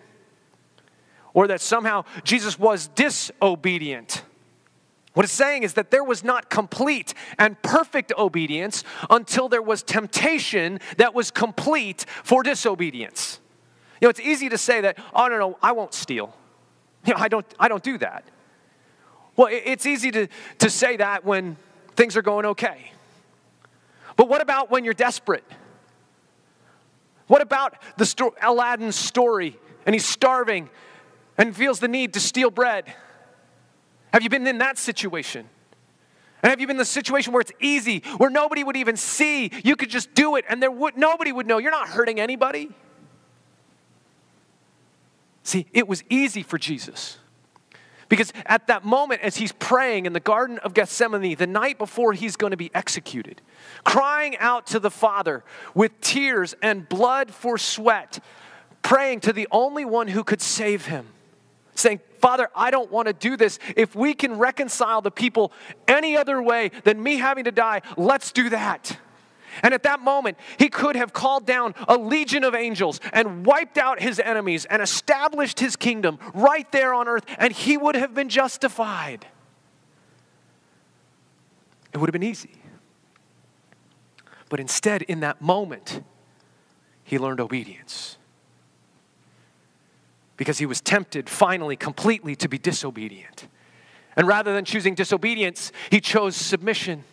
or 1.34 1.46
that 1.48 1.60
somehow 1.60 2.04
Jesus 2.24 2.58
was 2.58 2.88
disobedient. 2.88 4.22
What 5.12 5.24
it's 5.24 5.32
saying 5.32 5.64
is 5.64 5.74
that 5.74 5.90
there 5.90 6.04
was 6.04 6.22
not 6.22 6.50
complete 6.50 7.14
and 7.38 7.60
perfect 7.62 8.12
obedience 8.16 8.84
until 9.08 9.48
there 9.48 9.62
was 9.62 9.82
temptation 9.82 10.78
that 10.98 11.14
was 11.14 11.30
complete 11.30 12.06
for 12.22 12.42
disobedience. 12.42 13.40
You 14.00 14.06
know, 14.06 14.10
it's 14.10 14.20
easy 14.20 14.48
to 14.48 14.58
say 14.58 14.80
that, 14.82 14.98
oh, 15.12 15.26
no, 15.26 15.38
no, 15.38 15.58
I 15.62 15.72
won't 15.72 15.94
steal. 15.94 16.34
You 17.04 17.14
know, 17.14 17.20
I 17.20 17.28
don't, 17.28 17.46
I 17.58 17.68
don't 17.68 17.82
do 17.82 17.98
that. 17.98 18.24
Well, 19.36 19.48
it's 19.50 19.86
easy 19.86 20.10
to, 20.10 20.28
to 20.58 20.70
say 20.70 20.96
that 20.98 21.24
when 21.24 21.56
things 21.96 22.16
are 22.16 22.22
going 22.22 22.46
okay. 22.46 22.92
But 24.16 24.28
what 24.28 24.42
about 24.42 24.70
when 24.70 24.84
you're 24.84 24.94
desperate? 24.94 25.44
What 27.26 27.40
about 27.40 27.74
the 27.96 28.04
sto- 28.04 28.34
Aladdin's 28.42 28.96
story 28.96 29.58
and 29.86 29.94
he's 29.94 30.04
starving 30.04 30.68
and 31.38 31.56
feels 31.56 31.80
the 31.80 31.88
need 31.88 32.14
to 32.14 32.20
steal 32.20 32.50
bread? 32.50 32.92
Have 34.12 34.22
you 34.22 34.28
been 34.28 34.46
in 34.46 34.58
that 34.58 34.78
situation? 34.78 35.48
And 36.42 36.50
have 36.50 36.60
you 36.60 36.66
been 36.66 36.76
in 36.76 36.78
the 36.78 36.84
situation 36.84 37.32
where 37.32 37.42
it's 37.42 37.52
easy, 37.60 38.02
where 38.16 38.30
nobody 38.30 38.64
would 38.64 38.76
even 38.76 38.96
see? 38.96 39.50
You 39.62 39.76
could 39.76 39.90
just 39.90 40.14
do 40.14 40.36
it 40.36 40.44
and 40.48 40.62
there 40.62 40.70
would 40.70 40.96
nobody 40.96 41.32
would 41.32 41.46
know. 41.46 41.58
You're 41.58 41.70
not 41.70 41.88
hurting 41.88 42.18
anybody. 42.18 42.70
See, 45.42 45.66
it 45.72 45.86
was 45.86 46.02
easy 46.08 46.42
for 46.42 46.58
Jesus. 46.58 47.18
Because 48.08 48.32
at 48.44 48.66
that 48.66 48.84
moment, 48.84 49.20
as 49.22 49.36
he's 49.36 49.52
praying 49.52 50.04
in 50.04 50.12
the 50.12 50.20
Garden 50.20 50.58
of 50.58 50.74
Gethsemane, 50.74 51.36
the 51.36 51.46
night 51.46 51.78
before 51.78 52.12
he's 52.12 52.34
going 52.34 52.50
to 52.50 52.56
be 52.56 52.70
executed, 52.74 53.40
crying 53.84 54.36
out 54.38 54.66
to 54.68 54.80
the 54.80 54.90
Father 54.90 55.44
with 55.74 56.00
tears 56.00 56.54
and 56.60 56.88
blood 56.88 57.30
for 57.30 57.56
sweat, 57.56 58.18
praying 58.82 59.20
to 59.20 59.32
the 59.32 59.46
only 59.52 59.84
one 59.84 60.08
who 60.08 60.24
could 60.24 60.42
save 60.42 60.86
him, 60.86 61.06
saying, 61.80 62.00
Father, 62.20 62.48
I 62.54 62.70
don't 62.70 62.90
want 62.90 63.08
to 63.08 63.12
do 63.12 63.36
this. 63.36 63.58
If 63.76 63.94
we 63.94 64.14
can 64.14 64.38
reconcile 64.38 65.00
the 65.00 65.10
people 65.10 65.52
any 65.88 66.16
other 66.16 66.40
way 66.42 66.70
than 66.84 67.02
me 67.02 67.16
having 67.16 67.44
to 67.44 67.52
die, 67.52 67.82
let's 67.96 68.32
do 68.32 68.50
that. 68.50 68.98
And 69.62 69.74
at 69.74 69.82
that 69.82 70.00
moment, 70.00 70.38
he 70.58 70.68
could 70.68 70.96
have 70.96 71.12
called 71.12 71.46
down 71.46 71.74
a 71.88 71.96
legion 71.96 72.44
of 72.44 72.54
angels 72.54 73.00
and 73.12 73.44
wiped 73.44 73.78
out 73.78 74.00
his 74.00 74.20
enemies 74.20 74.64
and 74.64 74.80
established 74.80 75.58
his 75.58 75.76
kingdom 75.76 76.18
right 76.34 76.70
there 76.72 76.94
on 76.94 77.08
earth, 77.08 77.24
and 77.38 77.52
he 77.52 77.76
would 77.76 77.96
have 77.96 78.14
been 78.14 78.28
justified. 78.28 79.26
It 81.92 81.98
would 81.98 82.08
have 82.08 82.12
been 82.12 82.22
easy. 82.22 82.62
But 84.48 84.60
instead, 84.60 85.02
in 85.02 85.20
that 85.20 85.40
moment, 85.40 86.02
he 87.02 87.18
learned 87.18 87.40
obedience. 87.40 88.18
Because 90.40 90.56
he 90.56 90.64
was 90.64 90.80
tempted 90.80 91.28
finally, 91.28 91.76
completely, 91.76 92.34
to 92.36 92.48
be 92.48 92.56
disobedient. 92.56 93.46
And 94.16 94.26
rather 94.26 94.54
than 94.54 94.64
choosing 94.64 94.94
disobedience, 94.94 95.70
he 95.90 96.00
chose 96.00 96.34
submission. 96.34 97.04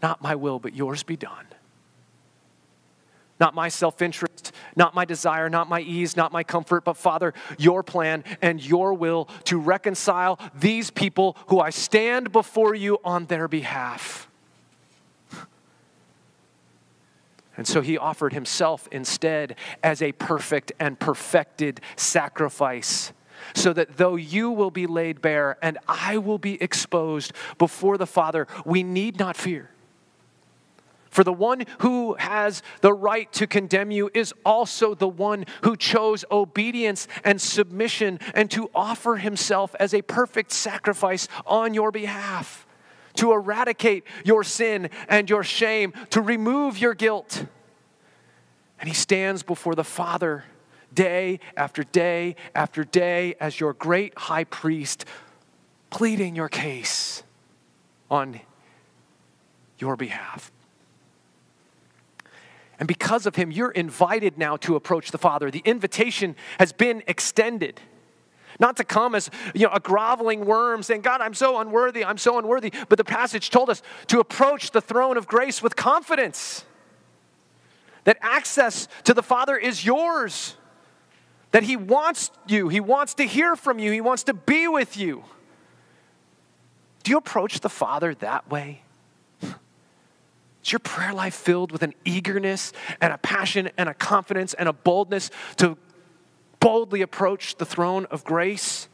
Not 0.00 0.22
my 0.22 0.36
will, 0.36 0.60
but 0.60 0.72
yours 0.72 1.02
be 1.02 1.16
done. 1.16 1.46
Not 3.40 3.56
my 3.56 3.68
self 3.68 4.02
interest, 4.02 4.52
not 4.76 4.94
my 4.94 5.04
desire, 5.04 5.50
not 5.50 5.68
my 5.68 5.80
ease, 5.80 6.16
not 6.16 6.30
my 6.30 6.44
comfort, 6.44 6.84
but 6.84 6.96
Father, 6.96 7.34
your 7.58 7.82
plan 7.82 8.22
and 8.40 8.64
your 8.64 8.94
will 8.94 9.24
to 9.46 9.58
reconcile 9.58 10.38
these 10.54 10.92
people 10.92 11.36
who 11.48 11.58
I 11.58 11.70
stand 11.70 12.30
before 12.30 12.76
you 12.76 12.98
on 13.02 13.26
their 13.26 13.48
behalf. 13.48 14.25
And 17.56 17.66
so 17.66 17.80
he 17.80 17.96
offered 17.96 18.32
himself 18.32 18.88
instead 18.92 19.56
as 19.82 20.02
a 20.02 20.12
perfect 20.12 20.72
and 20.78 20.98
perfected 20.98 21.80
sacrifice 21.96 23.12
so 23.54 23.72
that 23.72 23.96
though 23.96 24.16
you 24.16 24.50
will 24.50 24.70
be 24.70 24.86
laid 24.86 25.20
bare 25.20 25.56
and 25.62 25.78
I 25.88 26.18
will 26.18 26.38
be 26.38 26.60
exposed 26.62 27.32
before 27.58 27.98
the 27.98 28.06
Father, 28.06 28.46
we 28.64 28.82
need 28.82 29.18
not 29.18 29.36
fear. 29.36 29.70
For 31.10 31.24
the 31.24 31.32
one 31.32 31.64
who 31.78 32.14
has 32.18 32.62
the 32.82 32.92
right 32.92 33.32
to 33.34 33.46
condemn 33.46 33.90
you 33.90 34.10
is 34.12 34.34
also 34.44 34.94
the 34.94 35.08
one 35.08 35.46
who 35.62 35.74
chose 35.74 36.26
obedience 36.30 37.08
and 37.24 37.40
submission 37.40 38.20
and 38.34 38.50
to 38.50 38.70
offer 38.74 39.16
himself 39.16 39.74
as 39.80 39.94
a 39.94 40.02
perfect 40.02 40.52
sacrifice 40.52 41.26
on 41.46 41.72
your 41.72 41.90
behalf, 41.90 42.65
to 43.16 43.32
eradicate 43.32 44.04
your 44.24 44.44
sin 44.44 44.90
and 45.08 45.28
your 45.28 45.44
shame, 45.44 45.92
to 46.10 46.20
remove 46.20 46.78
your 46.78 46.94
guilt. 46.94 47.46
And 48.78 48.88
he 48.88 48.94
stands 48.94 49.42
before 49.42 49.74
the 49.74 49.84
Father 49.84 50.44
day 50.94 51.40
after 51.56 51.82
day 51.84 52.36
after 52.54 52.84
day 52.84 53.34
as 53.40 53.60
your 53.60 53.72
great 53.72 54.16
high 54.18 54.44
priest, 54.44 55.04
pleading 55.90 56.36
your 56.36 56.48
case 56.48 57.22
on 58.10 58.40
your 59.78 59.96
behalf. 59.96 60.50
And 62.78 62.86
because 62.86 63.26
of 63.26 63.36
him, 63.36 63.50
you're 63.50 63.70
invited 63.70 64.36
now 64.36 64.56
to 64.58 64.76
approach 64.76 65.10
the 65.10 65.18
Father. 65.18 65.50
The 65.50 65.62
invitation 65.64 66.36
has 66.58 66.72
been 66.72 67.02
extended. 67.06 67.80
Not 68.58 68.76
to 68.78 68.84
come 68.84 69.14
as 69.14 69.30
you 69.54 69.66
know, 69.66 69.72
a 69.72 69.80
groveling 69.80 70.44
worm 70.44 70.82
saying, 70.82 71.02
God, 71.02 71.20
I'm 71.20 71.34
so 71.34 71.58
unworthy, 71.58 72.04
I'm 72.04 72.18
so 72.18 72.38
unworthy. 72.38 72.72
But 72.88 72.98
the 72.98 73.04
passage 73.04 73.50
told 73.50 73.70
us 73.70 73.82
to 74.08 74.20
approach 74.20 74.70
the 74.70 74.80
throne 74.80 75.16
of 75.16 75.26
grace 75.26 75.62
with 75.62 75.76
confidence. 75.76 76.64
That 78.04 78.18
access 78.20 78.88
to 79.04 79.14
the 79.14 79.22
Father 79.22 79.56
is 79.56 79.84
yours. 79.84 80.54
That 81.50 81.64
He 81.64 81.76
wants 81.76 82.30
you, 82.46 82.68
He 82.68 82.80
wants 82.80 83.14
to 83.14 83.24
hear 83.24 83.56
from 83.56 83.78
you, 83.78 83.92
He 83.92 84.00
wants 84.00 84.22
to 84.24 84.34
be 84.34 84.68
with 84.68 84.96
you. 84.96 85.24
Do 87.02 87.10
you 87.10 87.18
approach 87.18 87.60
the 87.60 87.68
Father 87.68 88.14
that 88.14 88.50
way? 88.50 88.82
Is 90.66 90.72
your 90.72 90.80
prayer 90.80 91.14
life 91.14 91.34
filled 91.34 91.70
with 91.70 91.84
an 91.84 91.94
eagerness 92.04 92.72
and 93.00 93.12
a 93.12 93.18
passion 93.18 93.70
and 93.78 93.88
a 93.88 93.94
confidence 93.94 94.52
and 94.52 94.68
a 94.68 94.72
boldness 94.72 95.30
to 95.58 95.78
boldly 96.66 97.00
approach 97.00 97.54
the 97.58 97.64
throne 97.64 98.06
of 98.06 98.24
grace? 98.24 98.88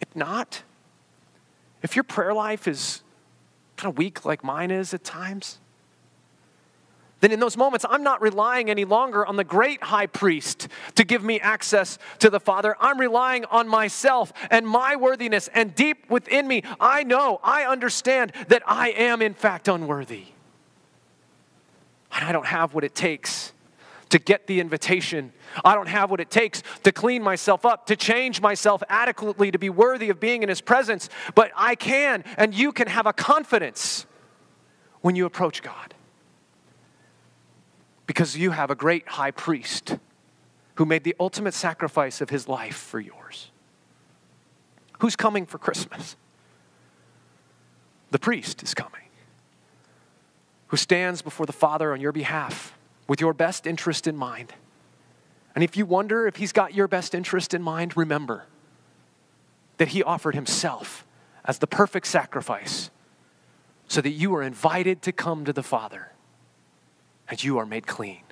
If 0.00 0.16
not, 0.16 0.62
if 1.82 1.96
your 1.96 2.02
prayer 2.02 2.32
life 2.32 2.66
is 2.66 3.02
kind 3.76 3.92
of 3.92 3.98
weak 3.98 4.24
like 4.24 4.42
mine 4.42 4.70
is 4.70 4.94
at 4.94 5.04
times, 5.04 5.58
then 7.20 7.30
in 7.30 7.40
those 7.40 7.58
moments, 7.58 7.84
I'm 7.86 8.02
not 8.02 8.22
relying 8.22 8.70
any 8.70 8.86
longer 8.86 9.26
on 9.26 9.36
the 9.36 9.44
great 9.44 9.82
high 9.82 10.06
priest 10.06 10.66
to 10.94 11.04
give 11.04 11.22
me 11.22 11.38
access 11.40 11.98
to 12.20 12.30
the 12.30 12.40
Father. 12.40 12.74
I'm 12.80 12.98
relying 12.98 13.44
on 13.44 13.68
myself 13.68 14.32
and 14.50 14.66
my 14.66 14.96
worthiness. 14.96 15.48
And 15.48 15.74
deep 15.74 16.08
within 16.08 16.48
me, 16.48 16.62
I 16.80 17.02
know, 17.02 17.38
I 17.42 17.64
understand 17.64 18.32
that 18.48 18.62
I 18.66 18.92
am, 18.92 19.20
in 19.20 19.34
fact, 19.34 19.68
unworthy. 19.68 20.24
And 22.12 22.24
I 22.24 22.32
don't 22.32 22.46
have 22.46 22.72
what 22.72 22.82
it 22.82 22.94
takes 22.94 23.52
to 24.12 24.18
get 24.18 24.46
the 24.46 24.60
invitation. 24.60 25.32
I 25.64 25.74
don't 25.74 25.88
have 25.88 26.10
what 26.10 26.20
it 26.20 26.30
takes 26.30 26.62
to 26.82 26.92
clean 26.92 27.22
myself 27.22 27.64
up, 27.64 27.86
to 27.86 27.96
change 27.96 28.42
myself 28.42 28.82
adequately 28.90 29.50
to 29.50 29.58
be 29.58 29.70
worthy 29.70 30.10
of 30.10 30.20
being 30.20 30.42
in 30.42 30.50
His 30.50 30.60
presence. 30.60 31.08
But 31.34 31.50
I 31.56 31.74
can, 31.74 32.22
and 32.36 32.54
you 32.54 32.72
can 32.72 32.88
have 32.88 33.06
a 33.06 33.14
confidence 33.14 34.04
when 35.00 35.16
you 35.16 35.24
approach 35.24 35.62
God 35.62 35.94
because 38.06 38.36
you 38.36 38.50
have 38.50 38.70
a 38.70 38.74
great 38.74 39.08
high 39.08 39.30
priest 39.30 39.96
who 40.74 40.84
made 40.84 41.04
the 41.04 41.16
ultimate 41.18 41.54
sacrifice 41.54 42.20
of 42.20 42.28
his 42.28 42.46
life 42.46 42.76
for 42.76 43.00
yours. 43.00 43.50
Who's 44.98 45.16
coming 45.16 45.46
for 45.46 45.56
Christmas? 45.56 46.16
The 48.10 48.18
priest 48.18 48.62
is 48.62 48.74
coming, 48.74 49.08
who 50.66 50.76
stands 50.76 51.22
before 51.22 51.46
the 51.46 51.52
Father 51.52 51.94
on 51.94 52.00
your 52.02 52.12
behalf 52.12 52.76
with 53.08 53.20
your 53.20 53.32
best 53.32 53.66
interest 53.66 54.06
in 54.06 54.16
mind. 54.16 54.52
And 55.54 55.62
if 55.62 55.76
you 55.76 55.84
wonder 55.84 56.26
if 56.26 56.36
he's 56.36 56.52
got 56.52 56.74
your 56.74 56.88
best 56.88 57.14
interest 57.14 57.52
in 57.52 57.62
mind, 57.62 57.96
remember 57.96 58.44
that 59.76 59.88
he 59.88 60.02
offered 60.02 60.34
himself 60.34 61.04
as 61.44 61.58
the 61.58 61.66
perfect 61.66 62.06
sacrifice 62.06 62.90
so 63.88 64.00
that 64.00 64.10
you 64.10 64.34
are 64.34 64.42
invited 64.42 65.02
to 65.02 65.12
come 65.12 65.44
to 65.44 65.52
the 65.52 65.62
Father 65.62 66.12
and 67.28 67.42
you 67.42 67.58
are 67.58 67.66
made 67.66 67.86
clean. 67.86 68.22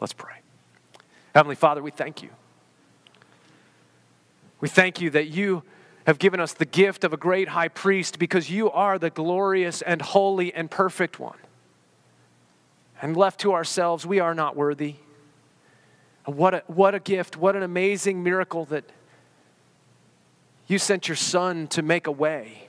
Let's 0.00 0.12
pray. 0.12 0.36
Heavenly 1.34 1.56
Father, 1.56 1.82
we 1.82 1.90
thank 1.90 2.22
you. 2.22 2.30
We 4.60 4.68
thank 4.68 5.00
you 5.00 5.10
that 5.10 5.28
you 5.28 5.62
have 6.06 6.18
given 6.18 6.40
us 6.40 6.52
the 6.52 6.64
gift 6.64 7.04
of 7.04 7.12
a 7.12 7.16
great 7.16 7.48
high 7.48 7.68
priest 7.68 8.18
because 8.18 8.50
you 8.50 8.70
are 8.70 8.98
the 8.98 9.10
glorious 9.10 9.82
and 9.82 10.00
holy 10.00 10.52
and 10.54 10.70
perfect 10.70 11.20
one. 11.20 11.38
And 13.00 13.16
left 13.16 13.40
to 13.40 13.52
ourselves, 13.52 14.04
we 14.04 14.20
are 14.20 14.34
not 14.34 14.56
worthy. 14.56 14.96
What 16.24 16.54
a, 16.54 16.62
what 16.66 16.94
a 16.94 17.00
gift, 17.00 17.36
what 17.36 17.56
an 17.56 17.62
amazing 17.62 18.22
miracle 18.22 18.66
that 18.66 18.84
you 20.66 20.78
sent 20.78 21.08
your 21.08 21.16
son 21.16 21.66
to 21.68 21.82
make 21.82 22.06
a 22.06 22.12
way 22.12 22.68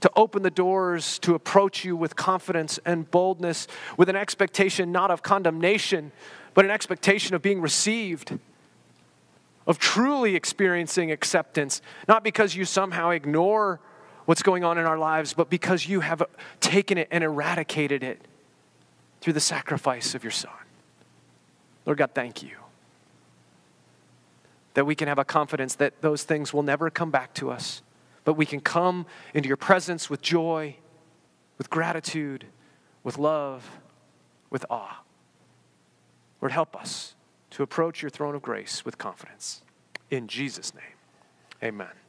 to 0.00 0.10
open 0.16 0.42
the 0.42 0.50
doors 0.50 1.18
to 1.20 1.34
approach 1.34 1.84
you 1.84 1.94
with 1.94 2.16
confidence 2.16 2.78
and 2.84 3.10
boldness, 3.10 3.66
with 3.96 4.08
an 4.08 4.16
expectation 4.16 4.92
not 4.92 5.10
of 5.10 5.22
condemnation, 5.22 6.12
but 6.54 6.64
an 6.64 6.70
expectation 6.70 7.34
of 7.34 7.42
being 7.42 7.60
received, 7.60 8.38
of 9.66 9.78
truly 9.78 10.34
experiencing 10.34 11.12
acceptance, 11.12 11.82
not 12.08 12.24
because 12.24 12.56
you 12.56 12.64
somehow 12.64 13.10
ignore 13.10 13.80
what's 14.24 14.42
going 14.42 14.64
on 14.64 14.78
in 14.78 14.86
our 14.86 14.98
lives, 14.98 15.34
but 15.34 15.50
because 15.50 15.86
you 15.86 16.00
have 16.00 16.22
taken 16.60 16.98
it 16.98 17.08
and 17.10 17.22
eradicated 17.22 18.02
it 18.02 18.26
through 19.20 19.32
the 19.34 19.40
sacrifice 19.40 20.14
of 20.14 20.24
your 20.24 20.30
Son. 20.30 20.50
Lord 21.86 21.98
God, 21.98 22.10
thank 22.14 22.42
you. 22.42 22.56
That 24.74 24.86
we 24.86 24.94
can 24.94 25.08
have 25.08 25.18
a 25.18 25.24
confidence 25.24 25.74
that 25.76 26.00
those 26.00 26.24
things 26.24 26.54
will 26.54 26.62
never 26.62 26.90
come 26.90 27.10
back 27.10 27.34
to 27.34 27.50
us, 27.50 27.82
but 28.24 28.34
we 28.34 28.46
can 28.46 28.60
come 28.60 29.06
into 29.34 29.48
your 29.48 29.56
presence 29.56 30.08
with 30.08 30.22
joy, 30.22 30.76
with 31.58 31.70
gratitude, 31.70 32.46
with 33.02 33.18
love, 33.18 33.78
with 34.50 34.64
awe. 34.70 35.02
Lord, 36.40 36.52
help 36.52 36.76
us 36.76 37.14
to 37.50 37.62
approach 37.62 38.02
your 38.02 38.10
throne 38.10 38.34
of 38.34 38.42
grace 38.42 38.84
with 38.84 38.98
confidence. 38.98 39.62
In 40.10 40.28
Jesus' 40.28 40.72
name, 40.74 40.84
amen. 41.62 41.99